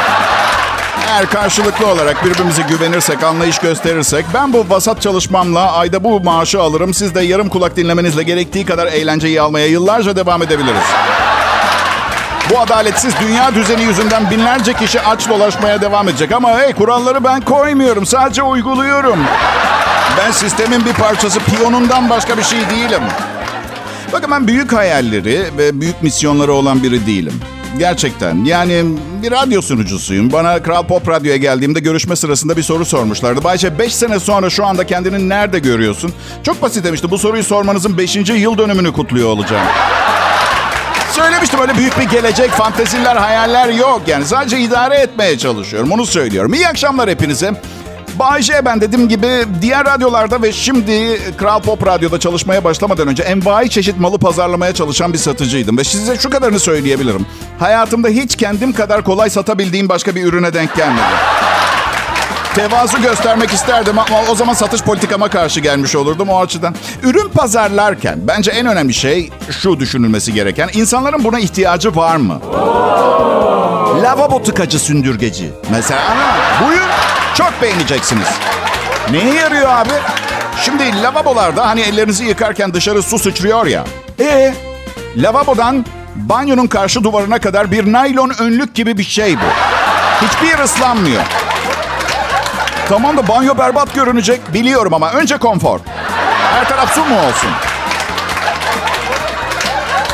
Eğer 1.13 1.29
karşılıklı 1.29 1.87
olarak 1.87 2.25
birbirimize 2.25 2.61
güvenirsek, 2.61 3.23
anlayış 3.23 3.59
gösterirsek 3.59 4.25
ben 4.33 4.53
bu 4.53 4.65
vasat 4.69 5.01
çalışmamla 5.01 5.71
ayda 5.71 6.03
bu 6.03 6.19
maaşı 6.19 6.61
alırım. 6.61 6.93
Siz 6.93 7.15
de 7.15 7.21
yarım 7.21 7.49
kulak 7.49 7.77
dinlemenizle 7.77 8.23
gerektiği 8.23 8.65
kadar 8.65 8.87
eğlenceyi 8.87 9.41
almaya 9.41 9.67
yıllarca 9.67 10.15
devam 10.15 10.43
edebiliriz. 10.43 10.83
Bu 12.49 12.59
adaletsiz 12.59 13.13
dünya 13.21 13.55
düzeni 13.55 13.81
yüzünden 13.81 14.31
binlerce 14.31 14.73
kişi 14.73 15.01
aç 15.01 15.29
dolaşmaya 15.29 15.81
devam 15.81 16.09
edecek. 16.09 16.31
Ama 16.31 16.59
hey 16.59 16.73
kuralları 16.73 17.23
ben 17.23 17.41
koymuyorum. 17.41 18.05
Sadece 18.05 18.43
uyguluyorum. 18.43 19.19
Ben 20.17 20.31
sistemin 20.31 20.85
bir 20.85 20.93
parçası, 20.93 21.39
piyonundan 21.39 22.09
başka 22.09 22.37
bir 22.37 22.43
şey 22.43 22.59
değilim. 22.59 23.03
Bakın 24.13 24.31
ben 24.31 24.47
büyük 24.47 24.73
hayalleri 24.73 25.45
ve 25.57 25.81
büyük 25.81 26.03
misyonları 26.03 26.53
olan 26.53 26.83
biri 26.83 27.05
değilim. 27.05 27.33
Gerçekten. 27.77 28.43
Yani 28.45 28.83
bir 29.23 29.31
radyo 29.31 29.61
sunucusuyum. 29.61 30.31
Bana 30.31 30.63
Kral 30.63 30.83
Pop 30.83 31.09
Radyo'ya 31.09 31.37
geldiğimde 31.37 31.79
görüşme 31.79 32.15
sırasında 32.15 32.57
bir 32.57 32.63
soru 32.63 32.85
sormuşlardı. 32.85 33.43
Bayce 33.43 33.79
5 33.79 33.95
sene 33.95 34.19
sonra 34.19 34.49
şu 34.49 34.65
anda 34.65 34.87
kendini 34.87 35.29
nerede 35.29 35.59
görüyorsun? 35.59 36.13
Çok 36.43 36.61
basit 36.61 36.85
demişti. 36.85 37.11
Bu 37.11 37.17
soruyu 37.17 37.43
sormanızın 37.43 37.97
5. 37.97 38.15
yıl 38.15 38.57
dönümünü 38.57 38.93
kutluyor 38.93 39.29
olacağım. 39.29 39.67
Söylemiştim 41.11 41.59
öyle 41.61 41.77
büyük 41.77 41.99
bir 41.99 42.03
gelecek, 42.03 42.49
fanteziler, 42.49 43.15
hayaller 43.15 43.69
yok. 43.69 44.01
Yani 44.07 44.25
sadece 44.25 44.59
idare 44.59 44.95
etmeye 44.95 45.37
çalışıyorum. 45.37 45.91
Onu 45.91 46.05
söylüyorum. 46.05 46.53
İyi 46.53 46.67
akşamlar 46.67 47.09
hepinize. 47.09 47.51
Bayce 48.19 48.65
ben 48.65 48.81
dediğim 48.81 49.09
gibi 49.09 49.27
diğer 49.61 49.85
radyolarda 49.85 50.41
ve 50.41 50.51
şimdi 50.51 51.21
Kral 51.37 51.61
Pop 51.61 51.87
Radyo'da 51.87 52.19
çalışmaya 52.19 52.63
başlamadan 52.63 53.07
önce 53.07 53.23
envai 53.23 53.69
çeşit 53.69 53.99
malı 53.99 54.17
pazarlamaya 54.17 54.73
çalışan 54.73 55.13
bir 55.13 55.17
satıcıydım. 55.17 55.77
Ve 55.77 55.83
size 55.83 56.17
şu 56.17 56.29
kadarını 56.29 56.59
söyleyebilirim. 56.59 57.25
Hayatımda 57.59 58.07
hiç 58.07 58.35
kendim 58.35 58.73
kadar 58.73 59.03
kolay 59.03 59.29
satabildiğim 59.29 59.89
başka 59.89 60.15
bir 60.15 60.23
ürüne 60.23 60.53
denk 60.53 60.75
gelmedi. 60.75 61.03
Tevazu 62.55 63.01
göstermek 63.01 63.51
isterdim 63.51 63.99
ama 63.99 64.21
o 64.31 64.35
zaman 64.35 64.53
satış 64.53 64.81
politikama 64.81 65.29
karşı 65.29 65.59
gelmiş 65.59 65.95
olurdum 65.95 66.29
o 66.29 66.41
açıdan. 66.41 66.75
Ürün 67.03 67.29
pazarlarken 67.29 68.19
bence 68.27 68.51
en 68.51 68.65
önemli 68.65 68.93
şey 68.93 69.29
şu 69.49 69.79
düşünülmesi 69.79 70.33
gereken. 70.33 70.69
insanların 70.73 71.23
buna 71.23 71.39
ihtiyacı 71.39 71.95
var 71.95 72.15
mı? 72.15 72.39
Lavabo 74.03 74.43
tıkacı 74.43 74.79
sündürgeci. 74.79 75.51
Mesela 75.71 76.01
buyur 76.67 76.82
çok 77.35 77.61
beğeneceksiniz. 77.61 78.27
Neye 79.11 79.33
yarıyor 79.33 79.69
abi? 79.69 79.93
Şimdi 80.61 81.01
lavabolarda 81.03 81.67
hani 81.67 81.81
ellerinizi 81.81 82.25
yıkarken 82.25 82.73
dışarı 82.73 83.03
su 83.03 83.19
sıçrıyor 83.19 83.65
ya. 83.65 83.83
E 84.19 84.53
lavabodan 85.17 85.85
banyonun 86.15 86.67
karşı 86.67 87.03
duvarına 87.03 87.39
kadar 87.39 87.71
bir 87.71 87.91
naylon 87.93 88.31
önlük 88.39 88.75
gibi 88.75 88.97
bir 88.97 89.03
şey 89.03 89.35
bu. 89.37 89.45
Hiçbir 90.25 90.47
yer 90.47 90.59
ıslanmıyor. 90.59 91.23
Tamam 92.89 93.17
da 93.17 93.27
banyo 93.27 93.57
berbat 93.57 93.93
görünecek 93.93 94.53
biliyorum 94.53 94.93
ama 94.93 95.11
önce 95.11 95.37
konfor. 95.37 95.79
Her 96.53 96.69
taraf 96.69 96.93
su 96.93 97.05
mu 97.05 97.15
olsun? 97.19 97.49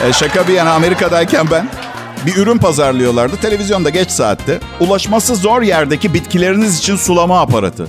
E 0.07 0.13
şaka 0.13 0.47
bir 0.47 0.53
yana 0.53 0.73
Amerika'dayken 0.73 1.47
ben 1.51 1.67
bir 2.25 2.35
ürün 2.37 2.57
pazarlıyorlardı. 2.57 3.35
Televizyonda 3.41 3.89
geç 3.89 4.11
saatte. 4.11 4.59
Ulaşması 4.79 5.35
zor 5.35 5.61
yerdeki 5.61 6.13
bitkileriniz 6.13 6.79
için 6.79 6.95
sulama 6.95 7.41
aparatı. 7.41 7.87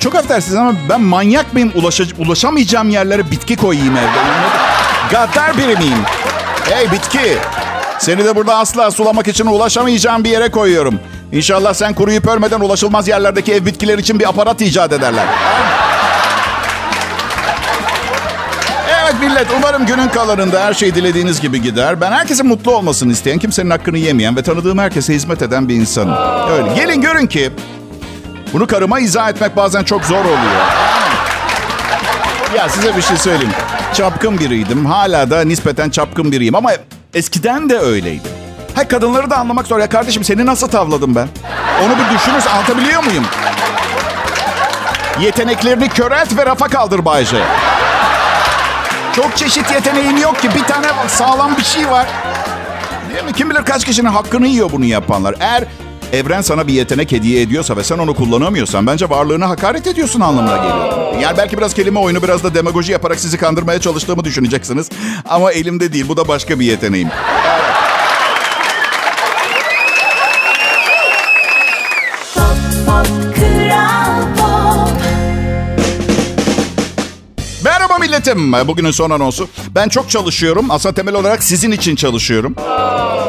Çok 0.00 0.14
affedersiniz 0.14 0.56
ama 0.56 0.72
ben 0.88 1.00
manyak 1.00 1.52
mıyım? 1.54 1.72
Ulaşa- 1.74 2.16
ulaşamayacağım 2.18 2.90
yerlere 2.90 3.30
bitki 3.30 3.56
koyayım 3.56 3.96
evde. 3.96 4.20
Gaddar 5.10 5.58
biri 5.58 5.76
miyim? 5.76 5.98
Hey 6.70 6.92
bitki. 6.92 7.38
Seni 7.98 8.24
de 8.24 8.36
burada 8.36 8.56
asla 8.56 8.90
sulamak 8.90 9.28
için 9.28 9.46
ulaşamayacağım 9.46 10.24
bir 10.24 10.30
yere 10.30 10.50
koyuyorum. 10.50 10.98
İnşallah 11.32 11.74
sen 11.74 11.94
kuruyup 11.94 12.26
ölmeden 12.26 12.60
ulaşılmaz 12.60 13.08
yerlerdeki 13.08 13.52
ev 13.52 13.66
bitkileri 13.66 14.00
için 14.00 14.18
bir 14.18 14.28
aparat 14.28 14.60
icat 14.60 14.92
ederler. 14.92 15.24
Millet 19.22 19.46
umarım 19.56 19.86
günün 19.86 20.08
kalanında 20.08 20.64
her 20.64 20.74
şey 20.74 20.94
dilediğiniz 20.94 21.40
gibi 21.40 21.62
gider. 21.62 22.00
Ben 22.00 22.12
herkesin 22.12 22.46
mutlu 22.46 22.76
olmasını 22.76 23.12
isteyen, 23.12 23.38
kimsenin 23.38 23.70
hakkını 23.70 23.98
yemeyen 23.98 24.36
ve 24.36 24.42
tanıdığım 24.42 24.78
herkese 24.78 25.14
hizmet 25.14 25.42
eden 25.42 25.68
bir 25.68 25.74
insanım. 25.74 26.16
Öyle. 26.50 26.74
Gelin 26.74 27.00
görün 27.00 27.26
ki 27.26 27.50
bunu 28.52 28.66
karıma 28.66 29.00
izah 29.00 29.28
etmek 29.30 29.56
bazen 29.56 29.84
çok 29.84 30.04
zor 30.04 30.24
oluyor. 30.24 30.62
Ya 32.56 32.68
size 32.68 32.96
bir 32.96 33.02
şey 33.02 33.16
söyleyeyim. 33.16 33.52
Çapkın 33.94 34.38
biriydim. 34.38 34.86
Hala 34.86 35.30
da 35.30 35.44
nispeten 35.44 35.90
çapkın 35.90 36.32
biriyim 36.32 36.54
ama 36.54 36.72
eskiden 37.14 37.70
de 37.70 37.78
öyleydim. 37.78 38.32
Ha 38.74 38.88
kadınları 38.88 39.30
da 39.30 39.36
anlamak 39.36 39.66
zor. 39.66 39.78
Ya 39.78 39.88
kardeşim 39.88 40.24
seni 40.24 40.46
nasıl 40.46 40.68
tavladım 40.68 41.14
ben? 41.14 41.28
Onu 41.84 41.92
bir 41.92 42.18
düşünürse 42.18 42.50
anlatabiliyor 42.50 43.04
muyum? 43.04 43.24
Yeteneklerini 45.20 45.88
körelt 45.88 46.36
ve 46.36 46.46
rafa 46.46 46.68
kaldır 46.68 47.04
Bayce. 47.04 47.36
Çok 49.16 49.36
çeşit 49.36 49.70
yeteneğim 49.70 50.16
yok 50.16 50.40
ki. 50.42 50.48
Bir 50.54 50.62
tane 50.62 50.86
sağlam 51.08 51.56
bir 51.56 51.62
şey 51.64 51.90
var. 51.90 52.06
Değil 53.12 53.24
mi? 53.24 53.32
Kim 53.32 53.50
bilir 53.50 53.64
kaç 53.64 53.84
kişinin 53.84 54.08
hakkını 54.08 54.46
yiyor 54.46 54.72
bunu 54.72 54.84
yapanlar. 54.84 55.34
Eğer 55.40 55.64
evren 56.12 56.40
sana 56.40 56.66
bir 56.66 56.72
yetenek 56.72 57.12
hediye 57.12 57.42
ediyorsa 57.42 57.76
ve 57.76 57.84
sen 57.84 57.98
onu 57.98 58.14
kullanamıyorsan 58.14 58.86
bence 58.86 59.10
varlığına 59.10 59.48
hakaret 59.48 59.86
ediyorsun 59.86 60.20
anlamına 60.20 60.56
geliyor. 60.56 61.14
Yani 61.20 61.36
belki 61.36 61.58
biraz 61.58 61.74
kelime 61.74 61.98
oyunu 62.00 62.22
biraz 62.22 62.44
da 62.44 62.54
demagoji 62.54 62.92
yaparak 62.92 63.20
sizi 63.20 63.38
kandırmaya 63.38 63.80
çalıştığımı 63.80 64.24
düşüneceksiniz. 64.24 64.90
Ama 65.28 65.52
elimde 65.52 65.92
değil. 65.92 66.08
Bu 66.08 66.16
da 66.16 66.28
başka 66.28 66.60
bir 66.60 66.66
yeteneğim. 66.66 67.08
Milletim. 78.22 78.68
Bugünün 78.68 78.90
son 78.90 79.10
anonsu. 79.10 79.48
Ben 79.74 79.88
çok 79.88 80.10
çalışıyorum. 80.10 80.66
Aslında 80.70 80.94
temel 80.94 81.14
olarak 81.14 81.42
sizin 81.42 81.70
için 81.70 81.96
çalışıyorum. 81.96 82.54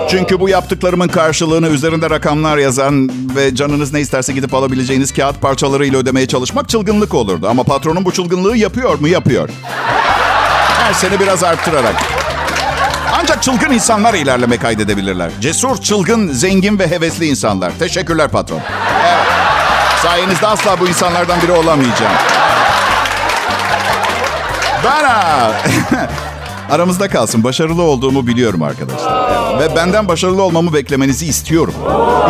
Çünkü 0.09 0.39
bu 0.39 0.49
yaptıklarımın 0.49 1.07
karşılığını 1.07 1.67
üzerinde 1.67 2.09
rakamlar 2.09 2.57
yazan 2.57 3.11
ve 3.35 3.55
canınız 3.55 3.93
ne 3.93 4.01
isterse 4.01 4.33
gidip 4.33 4.53
alabileceğiniz 4.53 5.13
kağıt 5.13 5.41
parçalarıyla 5.41 5.99
ödemeye 5.99 6.27
çalışmak 6.27 6.69
çılgınlık 6.69 7.13
olurdu. 7.13 7.47
Ama 7.49 7.63
patronum 7.63 8.05
bu 8.05 8.11
çılgınlığı 8.11 8.57
yapıyor 8.57 8.99
mu? 8.99 9.07
Yapıyor. 9.07 9.49
Her 10.79 10.93
sene 10.93 11.19
biraz 11.19 11.43
arttırarak. 11.43 11.95
Ancak 13.21 13.43
çılgın 13.43 13.71
insanlar 13.71 14.13
ilerleme 14.13 14.57
kaydedebilirler. 14.57 15.31
Cesur, 15.41 15.77
çılgın, 15.77 16.31
zengin 16.31 16.79
ve 16.79 16.87
hevesli 16.87 17.25
insanlar. 17.25 17.71
Teşekkürler 17.79 18.27
patron. 18.27 18.59
Evet. 19.05 19.27
Sayenizde 20.03 20.47
asla 20.47 20.79
bu 20.79 20.87
insanlardan 20.87 21.41
biri 21.41 21.51
olamayacağım. 21.51 22.32
Ha. 24.83 25.51
Aramızda 26.71 27.07
kalsın. 27.07 27.43
Başarılı 27.43 27.81
olduğumu 27.81 28.27
biliyorum 28.27 28.63
arkadaşlar. 28.63 29.59
Ve 29.59 29.75
benden 29.75 30.07
başarılı 30.07 30.43
olmamı 30.43 30.73
beklemenizi 30.73 31.25
istiyorum. 31.25 31.73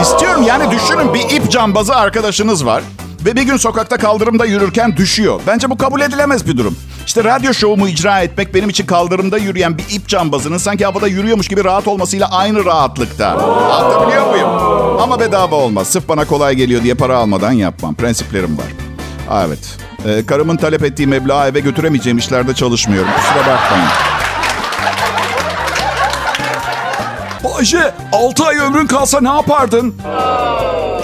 İstiyorum 0.02 0.44
yani 0.44 0.72
düşünün 0.72 1.14
bir 1.14 1.30
ip 1.36 1.52
cambazı 1.52 1.96
arkadaşınız 1.96 2.66
var. 2.66 2.84
Ve 3.26 3.36
bir 3.36 3.42
gün 3.42 3.58
sokakta 3.58 3.98
kaldırımda 3.98 4.46
yürürken 4.46 4.98
düşüyor. 4.98 5.42
Bence 5.48 5.70
bu 5.70 5.78
kabul 5.78 6.02
edilemez 6.02 6.48
bir 6.48 6.58
durum. 6.58 6.78
İşte 7.06 7.24
radyo 7.24 7.54
şovumu 7.54 7.88
icra 7.88 8.20
etmek 8.20 8.54
benim 8.54 8.70
için 8.70 8.86
kaldırımda 8.86 9.38
yürüyen 9.38 9.78
bir 9.78 9.86
ip 9.90 10.08
cambazının 10.08 10.58
sanki 10.58 10.86
havada 10.86 11.08
yürüyormuş 11.08 11.48
gibi 11.48 11.64
rahat 11.64 11.88
olmasıyla 11.88 12.32
aynı 12.32 12.66
rahatlıkta. 12.66 13.30
Anlatabiliyor 13.30 14.30
muyum? 14.30 14.50
Ama 15.02 15.20
bedava 15.20 15.56
olmaz. 15.56 15.88
Sırf 15.88 16.10
bana 16.10 16.26
kolay 16.26 16.56
geliyor 16.56 16.84
diye 16.84 16.94
para 16.94 17.18
almadan 17.18 17.52
yapmam. 17.52 17.96
Prensiplerim 17.96 18.58
var. 18.58 18.66
Evet. 19.48 19.78
Ee, 20.06 20.26
karımın 20.26 20.58
talep 20.58 20.84
ettiği 20.84 21.08
meblağı 21.08 21.50
eve 21.50 21.60
götüremeyeceğim 21.60 22.18
işlerde 22.18 22.54
çalışmıyorum. 22.54 23.10
Kusura 23.18 23.40
bakmayın. 23.40 23.88
Bayce 27.44 27.94
6 28.12 28.46
ay 28.46 28.58
ömrün 28.58 28.88
kalsa 28.88 29.22
ne 29.22 29.30
yapardın? 29.30 29.96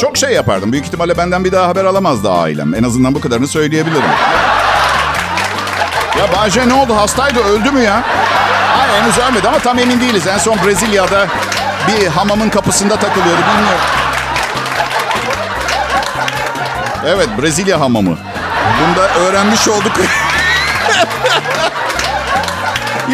Çok 0.02 0.18
şey 0.18 0.34
yapardım. 0.34 0.72
Büyük 0.72 0.86
ihtimalle 0.86 1.18
benden 1.18 1.46
bir 1.46 1.52
daha 1.52 1.68
haber 1.68 1.86
alamazdı 1.86 2.32
ailem. 2.32 2.76
En 2.76 2.84
azından 2.84 3.16
bu 3.16 3.22
kadarını 3.22 3.48
söyleyebilirim. 3.48 4.10
Ya 6.20 6.34
Bahçe 6.34 6.70
ne 6.70 6.74
oldu? 6.74 6.96
Hastaydı. 6.96 7.40
Öldü 7.40 7.72
mü 7.72 7.80
ya? 7.80 8.04
Hayır 8.78 9.04
henüz 9.04 9.18
ölmedi 9.18 9.48
ama 9.48 9.60
tam 9.60 9.80
emin 9.80 10.02
değiliz. 10.02 10.28
En 10.28 10.38
son 10.38 10.58
Brezilya'da 10.66 11.28
bir 11.88 12.08
hamamın 12.08 12.50
kapısında 12.50 12.96
takılıyordu. 12.96 13.42
Bilmiyorum. 13.42 13.82
Evet 17.06 17.30
Brezilya 17.42 17.80
hamamı. 17.80 18.18
Bunda 18.82 19.10
öğrenmiş 19.10 19.68
olduk. 19.68 19.94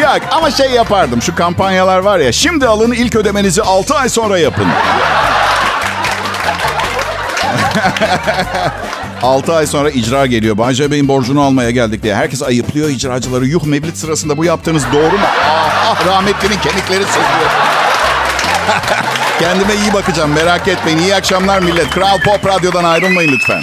Yok 0.00 0.20
ama 0.30 0.50
şey 0.50 0.70
yapardım. 0.70 1.22
Şu 1.22 1.34
kampanyalar 1.34 1.98
var 1.98 2.18
ya. 2.18 2.32
Şimdi 2.32 2.66
alın 2.66 2.92
ilk 2.92 3.16
ödemenizi 3.16 3.62
6 3.62 3.94
ay 3.94 4.08
sonra 4.08 4.38
yapın. 4.38 4.66
6 9.22 9.54
ay 9.54 9.66
sonra 9.66 9.90
icra 9.90 10.26
geliyor. 10.26 10.58
Bay 10.58 10.90
Bey'in 10.90 11.08
borcunu 11.08 11.42
almaya 11.42 11.70
geldik 11.70 12.02
diye. 12.02 12.14
Herkes 12.14 12.42
ayıplıyor 12.42 12.90
icracıları. 12.90 13.46
Yuh 13.46 13.64
mevlit 13.64 13.96
sırasında 13.96 14.36
bu 14.36 14.44
yaptığınız 14.44 14.84
doğru 14.92 15.12
mu? 15.12 15.26
Ah, 15.48 15.90
ah 15.90 16.06
rahmetlinin 16.06 16.58
kemikleri 16.58 17.04
sızlıyor. 17.04 17.50
Kendime 19.40 19.74
iyi 19.74 19.94
bakacağım 19.94 20.32
merak 20.32 20.68
etmeyin. 20.68 20.98
İyi 20.98 21.14
akşamlar 21.14 21.60
millet. 21.60 21.90
Kral 21.90 22.20
Pop 22.20 22.46
Radyo'dan 22.46 22.84
ayrılmayın 22.84 23.32
lütfen. 23.32 23.62